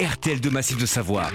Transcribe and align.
RTL 0.00 0.40
de 0.40 0.48
Massif 0.48 0.78
de 0.78 0.86
Savoie. 0.86 1.26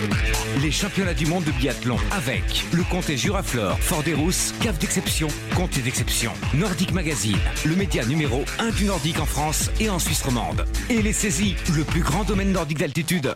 Les 0.61 0.71
championnats 0.71 1.13
du 1.13 1.25
monde 1.25 1.43
de 1.43 1.51
biathlon 1.51 1.97
avec 2.11 2.63
le 2.71 2.83
comté 2.83 3.17
Juraflore, 3.17 3.77
Fort 3.79 4.03
des 4.03 4.13
Rousses, 4.13 4.53
Cave 4.61 4.77
d'exception, 4.77 5.27
comté 5.55 5.81
d'exception, 5.81 6.31
Nordic 6.53 6.93
Magazine, 6.93 7.37
le 7.65 7.75
média 7.75 8.05
numéro 8.05 8.45
1 8.59 8.69
du 8.71 8.85
Nordique 8.85 9.19
en 9.19 9.25
France 9.25 9.69
et 9.81 9.89
en 9.89 9.99
Suisse 9.99 10.21
romande. 10.21 10.65
Et 10.89 11.01
les 11.01 11.11
saisies, 11.11 11.55
le 11.75 11.83
plus 11.83 12.01
grand 12.01 12.23
domaine 12.23 12.53
nordique 12.53 12.79
d'altitude. 12.79 13.33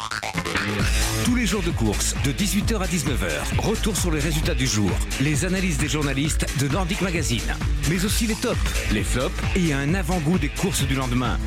Tous 1.26 1.36
les 1.36 1.46
jours 1.46 1.64
de 1.64 1.72
course, 1.72 2.16
de 2.24 2.32
18h 2.32 2.78
à 2.82 2.88
19h. 2.88 3.60
Retour 3.60 3.98
sur 3.98 4.12
les 4.12 4.20
résultats 4.20 4.56
du 4.56 4.68
jour, 4.68 4.92
les 5.20 5.44
analyses 5.44 5.78
des 5.78 5.90
journalistes 5.90 6.46
de 6.60 6.70
Nordic 6.70 7.02
Magazine, 7.02 7.56
mais 7.90 8.06
aussi 8.06 8.28
les 8.28 8.36
tops, 8.36 8.58
les 8.94 9.04
flops 9.04 9.36
et 9.56 9.74
un 9.74 9.94
avant-goût 9.94 10.38
des 10.38 10.50
courses 10.50 10.84
du 10.84 10.96
lendemain. 10.96 11.38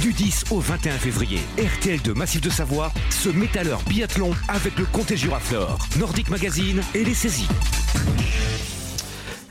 Du 0.00 0.12
10 0.12 0.46
au 0.50 0.60
21 0.60 0.92
février, 0.92 1.38
RTL 1.58 2.00
de 2.02 2.12
Massif 2.12 2.40
de 2.40 2.50
Savoie 2.50 2.92
se 3.10 3.28
met 3.28 3.56
à 3.58 3.64
l'heure 3.64 3.82
biathlon 3.88 4.30
avec 4.48 4.78
le 4.78 4.84
Comté 4.86 5.16
Juraflore, 5.16 5.78
Nordic 5.98 6.30
Magazine 6.30 6.80
et 6.94 7.04
les 7.04 7.14
saisies. 7.14 7.48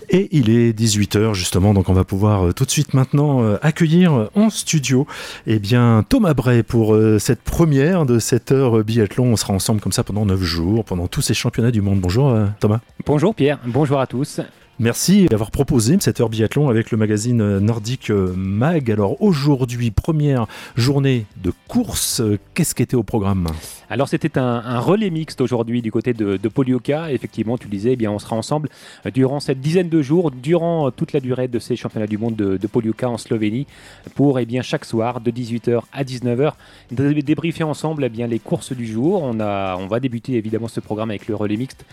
Et 0.09 0.30
il 0.32 0.49
est 0.49 0.71
18h 0.71 1.34
justement, 1.34 1.73
donc 1.73 1.90
on 1.90 1.94
va 1.94 2.05
pouvoir 2.05 2.48
euh, 2.48 2.52
tout 2.54 2.63
de 2.63 2.71
suite 2.71 2.94
maintenant 2.94 3.44
euh, 3.44 3.58
accueillir 3.62 4.13
euh, 4.13 4.30
en 4.35 4.49
studio 4.49 5.05
eh 5.48 5.59
bien, 5.59 6.05
Thomas 6.08 6.34
Bray 6.34 6.63
pour 6.63 6.98
cette 7.20 7.41
première 7.41 8.05
de 8.05 8.20
cette 8.20 8.52
heure 8.52 8.84
biathlon. 8.84 9.34
On 9.34 9.35
sera 9.35 9.54
ensemble 9.54 9.82
comme 9.82 9.91
ça 9.91 10.04
pendant 10.04 10.26
9 10.26 10.41
jours, 10.41 10.85
pendant 10.85 11.07
tous 11.07 11.21
ces 11.21 11.34
championnats 11.34 11.71
du 11.71 11.82
monde. 11.82 11.99
Bonjour 11.99 12.34
Thomas. 12.59 12.80
Bonjour 13.05 13.35
Pierre, 13.35 13.59
bonjour 13.66 13.99
à 13.99 14.07
tous. 14.07 14.40
Merci 14.80 15.26
d'avoir 15.26 15.49
proposé 15.49 15.98
cette 15.99 16.22
heure 16.22 16.30
biathlon 16.30 16.70
avec 16.70 16.91
le 16.91 16.99
magazine 16.99 17.58
nordique 17.58 18.12
Mag. 18.12 18.91
Alors 18.91 19.20
aujourd'hui, 19.23 19.90
première 19.90 20.45
journée 20.76 21.26
de 21.38 21.52
course, 21.68 22.22
qu'est-ce 22.54 22.76
qui 22.76 22.84
était 22.84 22.95
au 22.95 23.02
programme? 23.02 23.48
Alors 23.90 24.08
c'était 24.08 24.38
un, 24.38 24.80
relais 24.80 25.09
mixte 25.09 25.41
aujourd'hui 25.41 25.82
du 25.82 25.91
côté 25.91 26.13
de, 26.13 26.38
de 26.38 26.48
Polioka. 26.48 27.12
Effectivement, 27.12 27.57
tu 27.57 27.68
disais, 27.70 27.93
eh 27.93 27.96
bien, 27.96 28.12
on 28.12 28.20
sera 28.20 28.35
ensemble 28.35 28.70
durant 29.15 29.40
cette 29.40 29.62
dizaine 29.62 29.90
de 29.90 30.04
jours, 30.04 30.29
durant 30.29 30.91
toute 30.91 31.12
la 31.12 31.21
durée 31.21 31.48
de 31.48 31.57
ces 31.57 31.76
championnats 31.76 32.05
du 32.05 32.20
monde 32.20 32.35
de, 32.35 32.57
de 32.57 32.68
Polioka 32.68 33.09
en 33.09 33.18
Slovénie, 33.18 33.65
pour 34.13 34.37
eh 34.37 34.46
bien, 34.46 34.62
chaque 34.62 34.85
soir 34.85 35.21
de 35.21 35.32
18h 35.32 35.82
à 35.91 36.04
19h 36.04 36.54
débriefer 36.91 37.63
ensemble 37.63 38.04
eh 38.04 38.09
bien, 38.09 38.27
les 38.27 38.40
courses 38.40 38.74
du 38.74 38.85
jour. 38.85 39.24
On, 39.24 39.40
a, 39.40 39.76
on 39.77 39.87
va 39.87 39.99
débuter 39.99 40.34
évidemment 40.34 40.68
ce 40.68 40.82
programme 40.82 41.09
avec 41.09 41.27
le 41.27 41.34
relais 41.34 41.57
mixte 41.57 41.84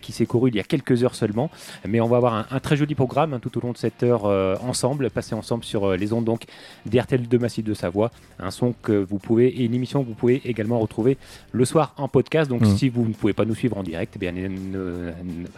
qui 0.00 0.12
s'est 0.12 0.24
couru 0.24 0.48
il 0.48 0.56
y 0.56 0.60
a 0.60 0.64
quelques 0.64 1.04
heures 1.04 1.14
seulement, 1.14 1.50
mais 1.86 2.00
on 2.00 2.06
va 2.06 2.16
avoir 2.16 2.29
un, 2.30 2.60
très 2.60 2.76
joli 2.76 2.94
programme 2.94 3.34
hein, 3.34 3.38
tout 3.40 3.56
au 3.58 3.60
long 3.60 3.72
de 3.72 3.76
cette 3.76 4.02
heure 4.02 4.26
euh, 4.26 4.56
ensemble, 4.62 5.10
passer 5.10 5.34
ensemble 5.34 5.64
sur 5.64 5.84
euh, 5.84 5.96
les 5.96 6.12
ondes 6.12 6.24
donc 6.24 6.44
d'RTL 6.86 7.28
de 7.28 7.38
Massif 7.38 7.64
de 7.64 7.74
Savoie, 7.74 8.10
un 8.38 8.50
son 8.50 8.74
que 8.82 8.92
vous 8.92 9.18
pouvez 9.18 9.48
et 9.48 9.64
une 9.64 9.74
émission 9.74 10.02
que 10.02 10.08
vous 10.08 10.14
pouvez 10.14 10.40
également 10.44 10.78
retrouver 10.78 11.18
le 11.52 11.64
soir 11.64 11.94
en 11.96 12.08
podcast. 12.08 12.48
Donc 12.48 12.62
mm. 12.62 12.76
si 12.76 12.88
vous 12.88 13.06
ne 13.06 13.12
pouvez 13.12 13.32
pas 13.32 13.44
nous 13.44 13.54
suivre 13.54 13.76
en 13.76 13.82
direct, 13.82 14.14
eh 14.16 14.18
bien 14.18 14.32
il 14.34 14.50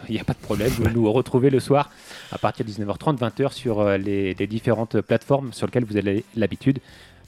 n'y 0.09 0.19
a 0.19 0.23
pas 0.23 0.33
de 0.33 0.39
problème. 0.39 0.69
Vous 0.69 0.89
nous 0.89 1.11
retrouvez 1.11 1.49
le 1.49 1.59
soir 1.59 1.89
à 2.31 2.37
partir 2.37 2.65
de 2.65 2.71
19h30, 2.71 3.17
20h 3.17 3.51
sur 3.53 3.79
euh, 3.79 3.97
les, 3.97 4.33
les 4.33 4.47
différentes 4.47 5.01
plateformes 5.01 5.53
sur 5.53 5.67
lesquelles 5.67 5.85
vous 5.85 5.97
avez 5.97 6.23
l'habitude 6.35 6.79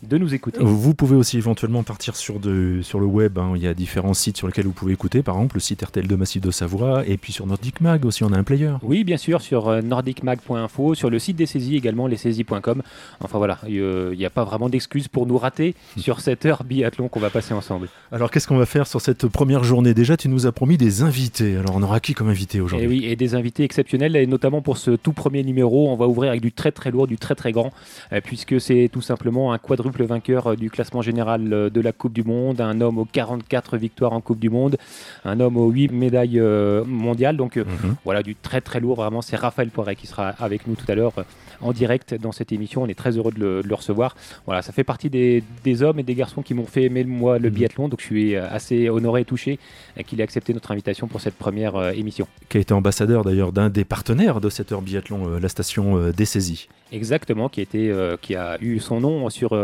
de 0.07 0.17
nous 0.17 0.33
écouter. 0.33 0.59
Vous 0.61 0.93
pouvez 0.93 1.15
aussi 1.15 1.37
éventuellement 1.37 1.83
partir 1.83 2.15
sur, 2.15 2.39
de, 2.39 2.79
sur 2.81 2.99
le 2.99 3.05
web. 3.05 3.37
Hein. 3.37 3.53
Il 3.55 3.61
y 3.61 3.67
a 3.67 3.73
différents 3.73 4.13
sites 4.13 4.37
sur 4.37 4.47
lesquels 4.47 4.65
vous 4.65 4.73
pouvez 4.73 4.93
écouter. 4.93 5.23
Par 5.23 5.35
exemple, 5.35 5.55
le 5.55 5.59
site 5.59 5.81
RTL 5.81 6.07
de 6.07 6.15
Massif 6.15 6.41
de 6.41 6.51
Savoie. 6.51 7.05
Et 7.07 7.17
puis 7.17 7.33
sur 7.33 7.47
Nordic 7.47 7.81
Mag 7.81 8.05
aussi, 8.05 8.23
on 8.23 8.31
a 8.31 8.37
un 8.37 8.43
player. 8.43 8.73
Oui, 8.83 9.03
bien 9.03 9.17
sûr, 9.17 9.41
sur 9.41 9.67
euh, 9.67 9.81
nordicmag.info, 9.81 10.95
sur 10.95 11.09
le 11.09 11.19
site 11.19 11.37
des 11.37 11.45
saisies 11.45 11.75
également, 11.75 12.07
lessaisies.com. 12.07 12.81
Enfin 13.21 13.37
voilà, 13.37 13.59
il 13.67 14.17
n'y 14.17 14.25
a 14.25 14.29
pas 14.29 14.43
vraiment 14.43 14.69
d'excuses 14.69 15.07
pour 15.07 15.25
nous 15.25 15.37
rater 15.37 15.75
sur 15.97 16.21
cette 16.21 16.45
heure 16.45 16.63
biathlon 16.63 17.07
qu'on 17.07 17.19
va 17.19 17.29
passer 17.29 17.53
ensemble. 17.53 17.89
Alors 18.11 18.31
qu'est-ce 18.31 18.47
qu'on 18.47 18.57
va 18.57 18.65
faire 18.65 18.87
sur 18.87 19.01
cette 19.01 19.27
première 19.27 19.63
journée? 19.63 19.93
Déjà, 19.93 20.17
tu 20.17 20.29
nous 20.29 20.47
as 20.47 20.51
promis 20.51 20.77
des 20.77 21.01
invités. 21.01 21.57
Alors 21.57 21.75
on 21.75 21.83
aura 21.83 21.99
qui 21.99 22.13
comme 22.13 22.29
invité 22.29 22.61
aujourd'hui? 22.61 22.85
Et 22.85 22.89
eh 22.89 22.99
oui, 22.99 23.05
et 23.05 23.15
des 23.15 23.35
invités 23.35 23.63
exceptionnels. 23.63 24.15
Et 24.15 24.27
notamment 24.27 24.61
pour 24.61 24.77
ce 24.77 24.91
tout 24.91 25.13
premier 25.13 25.43
numéro, 25.43 25.89
on 25.89 25.95
va 25.95 26.07
ouvrir 26.07 26.31
avec 26.31 26.41
du 26.41 26.51
très 26.51 26.71
très 26.71 26.91
lourd, 26.91 27.07
du 27.07 27.17
très 27.17 27.35
très 27.35 27.51
grand, 27.51 27.71
euh, 28.13 28.21
puisque 28.23 28.59
c'est 28.59 28.89
tout 28.91 29.01
simplement 29.01 29.53
un 29.53 29.57
quadruple 29.57 29.94
vainqueur 30.03 30.47
euh, 30.47 30.55
du 30.55 30.69
classement 30.69 31.01
général 31.01 31.51
euh, 31.53 31.69
de 31.69 31.81
la 31.81 31.91
Coupe 31.91 32.13
du 32.13 32.23
Monde, 32.23 32.61
un 32.61 32.81
homme 32.81 32.97
aux 32.97 33.05
44 33.05 33.77
victoires 33.77 34.13
en 34.13 34.21
Coupe 34.21 34.39
du 34.39 34.49
Monde, 34.49 34.77
un 35.23 35.39
homme 35.39 35.57
aux 35.57 35.69
8 35.69 35.91
médailles 35.91 36.39
euh, 36.39 36.83
mondiales. 36.85 37.37
Donc 37.37 37.57
mhm. 37.57 37.95
voilà, 38.03 38.23
du 38.23 38.35
très 38.35 38.61
très 38.61 38.79
lourd, 38.79 38.95
vraiment. 38.95 39.21
C'est 39.21 39.35
Raphaël 39.35 39.69
Poiret 39.69 39.95
qui 39.95 40.07
sera 40.07 40.29
avec 40.29 40.67
nous 40.67 40.75
tout 40.75 40.89
à 40.91 40.95
l'heure 40.95 41.13
en 41.61 41.71
direct 41.71 42.13
dans 42.13 42.31
cette 42.31 42.51
émission. 42.51 42.83
On 42.83 42.87
est 42.87 42.95
très 42.95 43.17
heureux 43.17 43.31
de 43.31 43.61
le, 43.65 43.75
recevoir. 43.75 44.15
Voilà, 44.45 44.61
ça 44.61 44.73
fait 44.73 44.83
partie 44.83 45.09
des, 45.09 45.43
hommes 45.81 45.99
et 45.99 46.03
des 46.03 46.15
garçons 46.15 46.41
qui 46.41 46.53
m'ont 46.53 46.65
fait 46.65 46.83
aimer 46.83 47.03
moi 47.03 47.39
le 47.39 47.49
mhm. 47.49 47.55
biathlon. 47.55 47.87
Donc 47.87 48.01
je 48.01 48.05
suis 48.05 48.35
assez 48.35 48.89
honoré 48.89 49.21
et 49.21 49.25
touché 49.25 49.59
qu'il 50.05 50.19
ait 50.19 50.23
accepté 50.23 50.53
notre 50.53 50.71
invitation 50.71 51.07
pour 51.07 51.21
cette 51.21 51.35
première 51.35 51.91
émission. 51.91 52.27
Qui 52.49 52.57
a 52.57 52.61
été 52.61 52.73
ambassadeur 52.73 53.23
d'ailleurs 53.23 53.51
d'un 53.51 53.69
des 53.69 53.85
partenaires 53.85 54.41
de 54.41 54.49
cette 54.49 54.71
heure 54.71 54.81
biathlon, 54.81 55.37
la 55.39 55.49
station 55.49 56.09
des 56.11 56.25
saisies. 56.25 56.67
Exactement, 56.95 57.49
qui, 57.49 57.61
était, 57.61 57.91
qui 58.21 58.35
a 58.35 58.57
eu 58.61 58.79
son 58.79 59.01
nom 59.01 59.29
sur, 59.29 59.57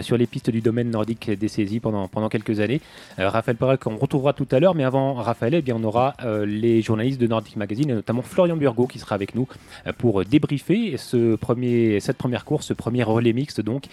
sur 0.00 0.16
les 0.16 0.26
pistes 0.26 0.50
du 0.50 0.60
domaine 0.60 0.90
nordique 0.90 1.30
des 1.30 1.48
saisies 1.48 1.80
pendant, 1.80 2.08
pendant 2.08 2.28
quelques 2.28 2.60
années. 2.60 2.80
Euh, 3.18 3.28
Raphaël 3.28 3.56
Parel 3.56 3.78
qu'on 3.78 3.96
retrouvera 3.96 4.32
tout 4.32 4.46
à 4.50 4.60
l'heure, 4.60 4.74
mais 4.74 4.84
avant 4.84 5.14
Raphaël, 5.14 5.54
eh 5.54 5.62
bien, 5.62 5.76
on 5.76 5.84
aura 5.84 6.14
euh, 6.24 6.46
les 6.46 6.82
journalistes 6.82 7.20
de 7.20 7.26
Nordic 7.26 7.56
Magazine, 7.56 7.90
et 7.90 7.94
notamment 7.94 8.22
Florian 8.22 8.56
Burgot 8.56 8.86
qui 8.86 8.98
sera 8.98 9.14
avec 9.14 9.34
nous 9.34 9.48
euh, 9.86 9.92
pour 9.96 10.24
débriefer 10.24 10.96
ce 10.96 11.36
premier, 11.36 12.00
cette 12.00 12.16
première 12.16 12.44
course, 12.44 12.66
ce 12.66 12.74
premier 12.74 13.02
relais 13.02 13.32
mixte 13.32 13.60
donc, 13.60 13.84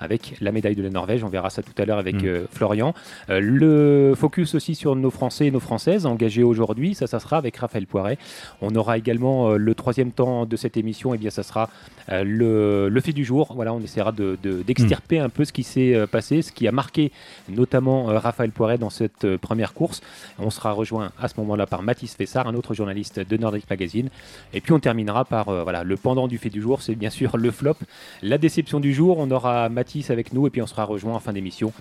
avec 0.00 0.36
la 0.40 0.52
médaille 0.52 0.76
de 0.76 0.82
la 0.82 0.90
Norvège. 0.90 1.24
On 1.24 1.28
verra 1.28 1.50
ça 1.50 1.62
tout 1.62 1.74
à 1.78 1.84
l'heure 1.84 1.98
avec 1.98 2.22
mm. 2.22 2.46
Florian. 2.50 2.94
le 3.28 4.14
focus 4.16 4.54
aussi 4.54 4.74
sur 4.74 4.96
nos 4.96 5.10
Français 5.10 5.46
et 5.46 5.50
nos 5.50 5.60
Françaises 5.60 6.06
engagés 6.06 6.42
aujourd'hui, 6.42 6.94
ça, 6.94 7.06
ça 7.06 7.20
sera 7.20 7.36
avec 7.36 7.56
Raphaël 7.56 7.86
Poiret. 7.86 8.18
On 8.60 8.74
aura 8.74 8.98
également 8.98 9.50
le 9.52 9.74
troisième 9.74 10.12
temps 10.12 10.46
de 10.46 10.56
cette 10.56 10.76
émission, 10.76 11.14
et 11.14 11.16
eh 11.16 11.18
bien, 11.18 11.30
ça 11.30 11.42
sera 11.42 11.68
le, 12.08 12.31
le 12.38 13.00
fait 13.00 13.12
du 13.12 13.24
jour. 13.24 13.52
Voilà, 13.54 13.74
on 13.74 13.80
essaiera 13.80 14.12
d'extirper 14.12 15.16
de, 15.16 15.22
mm. 15.22 15.24
un 15.24 15.28
peu 15.28 15.44
ce 15.44 15.52
qui 15.52 15.62
s'est 15.62 15.94
euh, 15.94 16.06
passé, 16.06 16.42
ce 16.42 16.52
qui 16.52 16.66
a 16.68 16.72
marqué 16.72 17.12
notamment 17.48 18.10
euh, 18.10 18.18
Raphaël 18.18 18.50
Poiret 18.50 18.78
dans 18.78 18.90
cette 18.90 19.24
euh, 19.24 19.38
première 19.38 19.74
course. 19.74 20.00
On 20.38 20.50
sera 20.50 20.72
rejoint 20.72 21.12
à 21.20 21.28
ce 21.28 21.34
moment-là 21.38 21.66
par 21.66 21.82
Mathis 21.82 22.14
Fessard, 22.14 22.46
un 22.46 22.54
autre 22.54 22.74
journaliste 22.74 23.20
de 23.20 23.36
Nordic 23.36 23.68
Magazine. 23.68 24.08
Et 24.52 24.60
puis 24.60 24.72
on 24.72 24.80
terminera 24.80 25.24
par 25.24 25.44
voilà, 25.62 25.84
le 25.84 25.96
pendant 25.96 26.28
du 26.28 26.38
fait 26.38 26.50
du 26.50 26.60
jour, 26.60 26.82
c'est 26.82 26.94
bien 26.94 27.10
sûr 27.10 27.36
le 27.36 27.50
flop, 27.50 27.76
la 28.22 28.38
déception 28.38 28.80
du 28.80 28.92
jour. 28.92 29.18
On 29.18 29.30
aura 29.30 29.68
Mathis 29.68 30.10
avec 30.10 30.32
nous 30.32 30.46
et 30.46 30.50
puis 30.50 30.62
on 30.62 30.66
sera 30.66 30.84
rejoint 30.84 31.14
en 31.14 31.20
fin 31.20 31.32
d'émission 31.32 31.72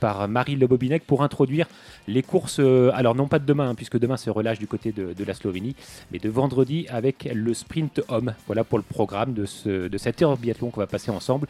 par 0.00 0.28
Marie 0.28 0.56
Le 0.56 0.66
Bobinec 0.66 1.04
pour 1.06 1.22
introduire 1.22 1.66
les 2.08 2.22
courses, 2.22 2.58
alors 2.58 3.14
non 3.14 3.28
pas 3.28 3.38
de 3.38 3.46
demain, 3.46 3.70
hein, 3.70 3.74
puisque 3.74 3.98
demain 3.98 4.16
se 4.16 4.30
relâche 4.30 4.58
du 4.58 4.66
côté 4.66 4.92
de, 4.92 5.24
la 5.24 5.34
Slovénie, 5.34 5.76
mais 6.10 6.18
de 6.18 6.28
vendredi 6.28 6.86
avec 6.88 7.28
le 7.32 7.54
sprint 7.54 8.00
homme. 8.08 8.34
Voilà 8.46 8.64
pour 8.64 8.78
le 8.78 8.84
programme 8.84 9.32
de, 9.34 9.46
ce, 9.46 9.81
de 9.88 9.98
cette 9.98 10.22
heure 10.22 10.36
biathlon 10.36 10.70
qu'on 10.70 10.80
va 10.80 10.86
passer 10.86 11.10
ensemble. 11.10 11.46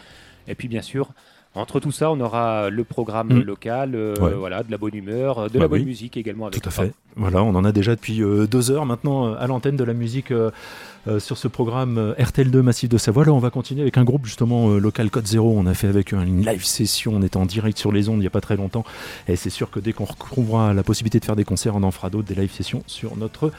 Et 0.48 0.54
puis 0.54 0.68
bien 0.68 0.82
sûr, 0.82 1.08
entre 1.54 1.80
tout 1.80 1.92
ça, 1.92 2.10
on 2.10 2.18
aura 2.20 2.70
le 2.70 2.82
programme 2.82 3.28
mm. 3.28 3.42
local, 3.42 3.94
euh, 3.94 4.14
voilà, 4.38 4.62
de 4.62 4.70
la 4.70 4.78
bonne 4.78 4.94
humeur, 4.94 5.50
de 5.50 5.58
la 5.58 5.68
bonne 5.68 5.84
musique 5.84 6.16
également. 6.16 6.46
Avec 6.46 6.62
tout 6.62 6.66
à 6.66 6.72
fait. 6.72 6.92
Voilà, 7.14 7.42
on 7.42 7.54
en 7.54 7.64
a 7.64 7.72
déjà 7.72 7.94
depuis 7.94 8.22
euh, 8.22 8.46
deux 8.46 8.70
heures 8.70 8.86
maintenant 8.86 9.26
euh, 9.26 9.34
à 9.38 9.46
l'antenne 9.46 9.76
de 9.76 9.84
la 9.84 9.92
musique 9.92 10.32
sur 11.18 11.36
ce 11.36 11.48
programme 11.48 12.14
RTL2 12.16 12.60
Massif 12.60 12.88
de 12.88 12.96
Savoie. 12.96 13.24
Là, 13.24 13.32
on 13.32 13.38
va 13.38 13.50
continuer 13.50 13.82
avec 13.82 13.98
un 13.98 14.04
groupe 14.04 14.24
justement 14.24 14.70
local 14.70 15.10
Code 15.10 15.26
Zéro. 15.26 15.52
On 15.58 15.66
a 15.66 15.74
fait 15.74 15.88
avec 15.88 16.12
une 16.12 16.46
live 16.46 16.64
session, 16.64 17.14
on 17.16 17.22
était 17.22 17.36
en 17.36 17.44
direct 17.44 17.76
sur 17.76 17.90
les 17.90 18.08
ondes 18.08 18.18
il 18.18 18.20
n'y 18.20 18.26
a 18.28 18.30
pas 18.30 18.40
très 18.40 18.56
longtemps. 18.56 18.84
Et 19.26 19.34
c'est 19.34 19.50
sûr 19.50 19.70
que 19.70 19.80
dès 19.80 19.92
qu'on 19.92 20.04
retrouvera 20.04 20.72
la 20.72 20.84
possibilité 20.84 21.18
de 21.18 21.24
faire 21.24 21.34
des 21.34 21.44
concerts, 21.44 21.74
on 21.74 21.82
en 21.82 21.90
fera 21.90 22.08
d'autres, 22.08 22.28
des 22.28 22.36
live 22.36 22.52
sessions 22.52 22.84
sur 22.86 23.16
notre 23.16 23.50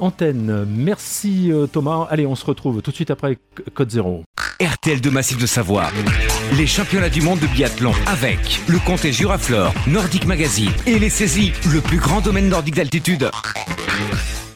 antenne. 0.00 0.66
Merci 0.68 1.50
Thomas. 1.72 2.06
Allez, 2.10 2.26
on 2.26 2.34
se 2.34 2.44
retrouve 2.44 2.82
tout 2.82 2.90
de 2.90 2.96
suite 2.96 3.10
après 3.10 3.38
Code 3.74 3.90
Zéro. 3.90 4.24
RTL 4.60 5.00
de 5.00 5.10
Massif 5.10 5.38
de 5.38 5.46
Savoie. 5.46 5.86
Les 6.56 6.66
championnats 6.66 7.08
du 7.08 7.22
monde 7.22 7.38
de 7.38 7.46
biathlon 7.46 7.92
avec 8.06 8.60
le 8.66 8.78
comté 8.78 9.12
Juraflore, 9.12 9.72
Nordic 9.86 10.26
Magazine 10.26 10.72
et 10.86 10.98
les 10.98 11.08
saisies, 11.08 11.52
le 11.72 11.80
plus 11.80 11.98
grand 11.98 12.20
domaine 12.20 12.48
nordique 12.48 12.74
d'altitude. 12.74 13.30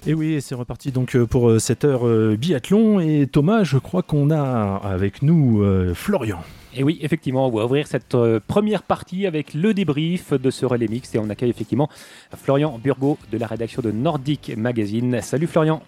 Et 0.06 0.12
oui, 0.12 0.43
c'est 0.43 0.55
reparti 0.55 0.93
donc 0.93 1.17
euh, 1.17 1.25
pour 1.25 1.49
euh, 1.49 1.59
cette 1.59 1.83
heure 1.87 2.06
euh, 2.06 2.37
biathlon. 2.37 3.01
Et 3.01 3.27
Thomas, 3.27 3.65
je 3.65 3.79
crois 3.79 4.03
qu'on 4.03 4.31
a 4.31 4.77
avec 4.85 5.23
nous 5.23 5.65
Florian. 5.95 6.41
Et 6.77 6.83
oui, 6.83 6.99
effectivement, 7.01 7.49
on 7.49 7.51
va 7.51 7.65
ouvrir 7.65 7.87
cette 7.87 8.17
première 8.47 8.83
partie 8.83 9.27
avec 9.27 9.55
le 9.55 9.73
débrief 9.73 10.35
de 10.35 10.51
ce 10.51 10.67
relais 10.67 10.89
mixte 10.89 11.15
et 11.15 11.19
on 11.19 11.31
accueille 11.31 11.51
effectivement 11.51 11.89
Florian 12.37 12.79
Burgot 12.83 13.17
de 13.31 13.39
la 13.39 13.47
rédaction 13.47 13.81
de 13.81 13.93
Nordic 13.93 14.53
Magazine. 14.56 15.21
Salut 15.23 15.47
Florian. 15.47 15.83